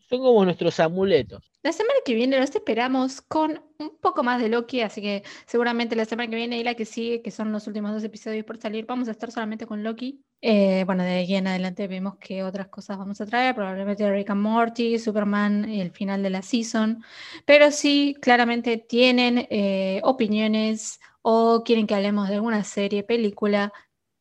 Son 0.10 0.20
como 0.20 0.44
nuestros 0.44 0.80
amuletos. 0.80 1.52
La 1.62 1.72
semana 1.72 2.00
que 2.04 2.16
viene 2.16 2.40
los 2.40 2.50
esperamos 2.50 3.22
con 3.22 3.62
un 3.78 3.98
poco 4.00 4.24
más 4.24 4.42
de 4.42 4.50
Loki, 4.50 4.82
así 4.82 5.02
que 5.02 5.24
seguramente 5.46 5.96
la 5.96 6.06
semana 6.06 6.30
que 6.30 6.36
viene 6.36 6.58
y 6.58 6.64
la 6.64 6.74
que 6.74 6.86
sigue, 6.86 7.22
que 7.22 7.30
son 7.30 7.52
los 7.52 7.68
últimos 7.68 7.92
dos 7.92 8.04
episodios 8.04 8.44
por 8.44 8.58
salir, 8.58 8.86
vamos 8.88 9.08
a 9.08 9.12
estar 9.12 9.32
solamente 9.32 9.68
con 9.68 9.84
Loki. 9.84 10.24
Eh, 10.42 10.84
bueno, 10.86 11.04
de 11.04 11.10
ahí 11.10 11.36
en 11.36 11.48
adelante 11.48 11.86
vemos 11.88 12.16
que 12.18 12.44
otras 12.44 12.68
cosas 12.68 12.98
vamos 12.98 13.20
a 13.20 13.26
traer, 13.26 13.56
probablemente 13.56 14.10
Rick 14.10 14.30
and 14.30 14.42
Morty, 14.42 14.98
Superman, 14.98 15.66
el 15.66 15.92
final 15.92 16.24
de 16.24 16.30
la 16.30 16.42
season, 16.42 17.04
pero 17.46 17.72
sí, 17.72 18.16
claramente 18.22 18.78
tienen 18.78 19.48
eh, 19.50 20.00
opiniones 20.04 21.02
o 21.22 21.64
quieren 21.66 21.88
que 21.88 21.96
hablemos 21.96 22.30
de 22.30 22.36
alguna 22.36 22.64
serie, 22.64 23.04
película 23.04 23.74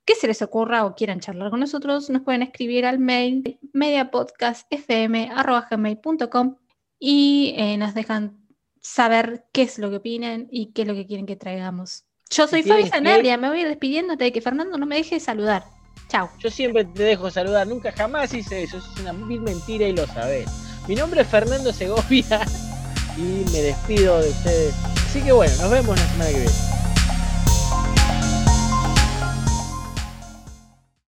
que 0.05 0.17
se 0.17 0.27
les 0.27 0.43
ocurra 0.43 0.87
o 0.87 0.97
quieran 0.97 1.21
charlar 1.21 1.51
con 1.51 1.61
nosotros, 1.61 2.11
nos 2.11 2.23
pueden 2.23 2.43
escribir 2.43 2.85
al 2.85 2.99
mail 2.99 3.61
mediapodcastfm.com 3.73 6.57
y 6.99 7.55
eh, 7.57 7.77
nos 7.77 7.95
dejan 7.95 8.45
saber 8.81 9.45
qué 9.53 9.63
es 9.63 9.79
lo 9.79 9.89
que 9.91 9.97
opinan 9.97 10.49
y 10.51 10.73
qué 10.73 10.83
es 10.83 10.89
lo 10.89 10.95
que 10.95 11.07
quieren 11.07 11.27
que 11.27 11.37
traigamos. 11.37 12.07
Yo 12.31 12.49
soy 12.49 12.65
Fabi 12.65 12.89
Sanabria, 12.89 13.37
me 13.37 13.49
voy 13.49 13.63
despidiéndote 13.63 14.25
de 14.25 14.33
que 14.33 14.41
Fernando 14.41 14.77
no 14.79 14.87
me 14.87 14.97
deje 14.97 15.21
saludar. 15.21 15.78
Chao. 16.09 16.31
Yo 16.39 16.51
siempre 16.51 16.85
te 16.85 17.03
dejo 17.03 17.31
saludar, 17.31 17.67
nunca 17.67 17.93
jamás 17.93 18.33
hice 18.33 18.63
eso, 18.63 18.79
es 18.79 19.01
una 19.01 19.13
mil 19.13 19.41
mentira 19.41 19.87
y 19.87 19.93
lo 19.93 20.07
sabes. 20.07 20.49
Mi 20.87 20.95
nombre 20.95 21.21
es 21.21 21.29
Fernando 21.29 21.73
Segovia 21.73 22.41
y 23.17 23.45
me 23.53 23.63
despido 23.63 24.21
de 24.21 24.31
ustedes. 24.31 24.75
Así 25.09 25.21
que 25.21 25.33
bueno, 25.33 25.55
nos 25.61 25.71
vemos 25.71 25.99
la 25.99 26.07
semana 26.07 26.31
que 26.31 26.39
viene. 26.39 26.78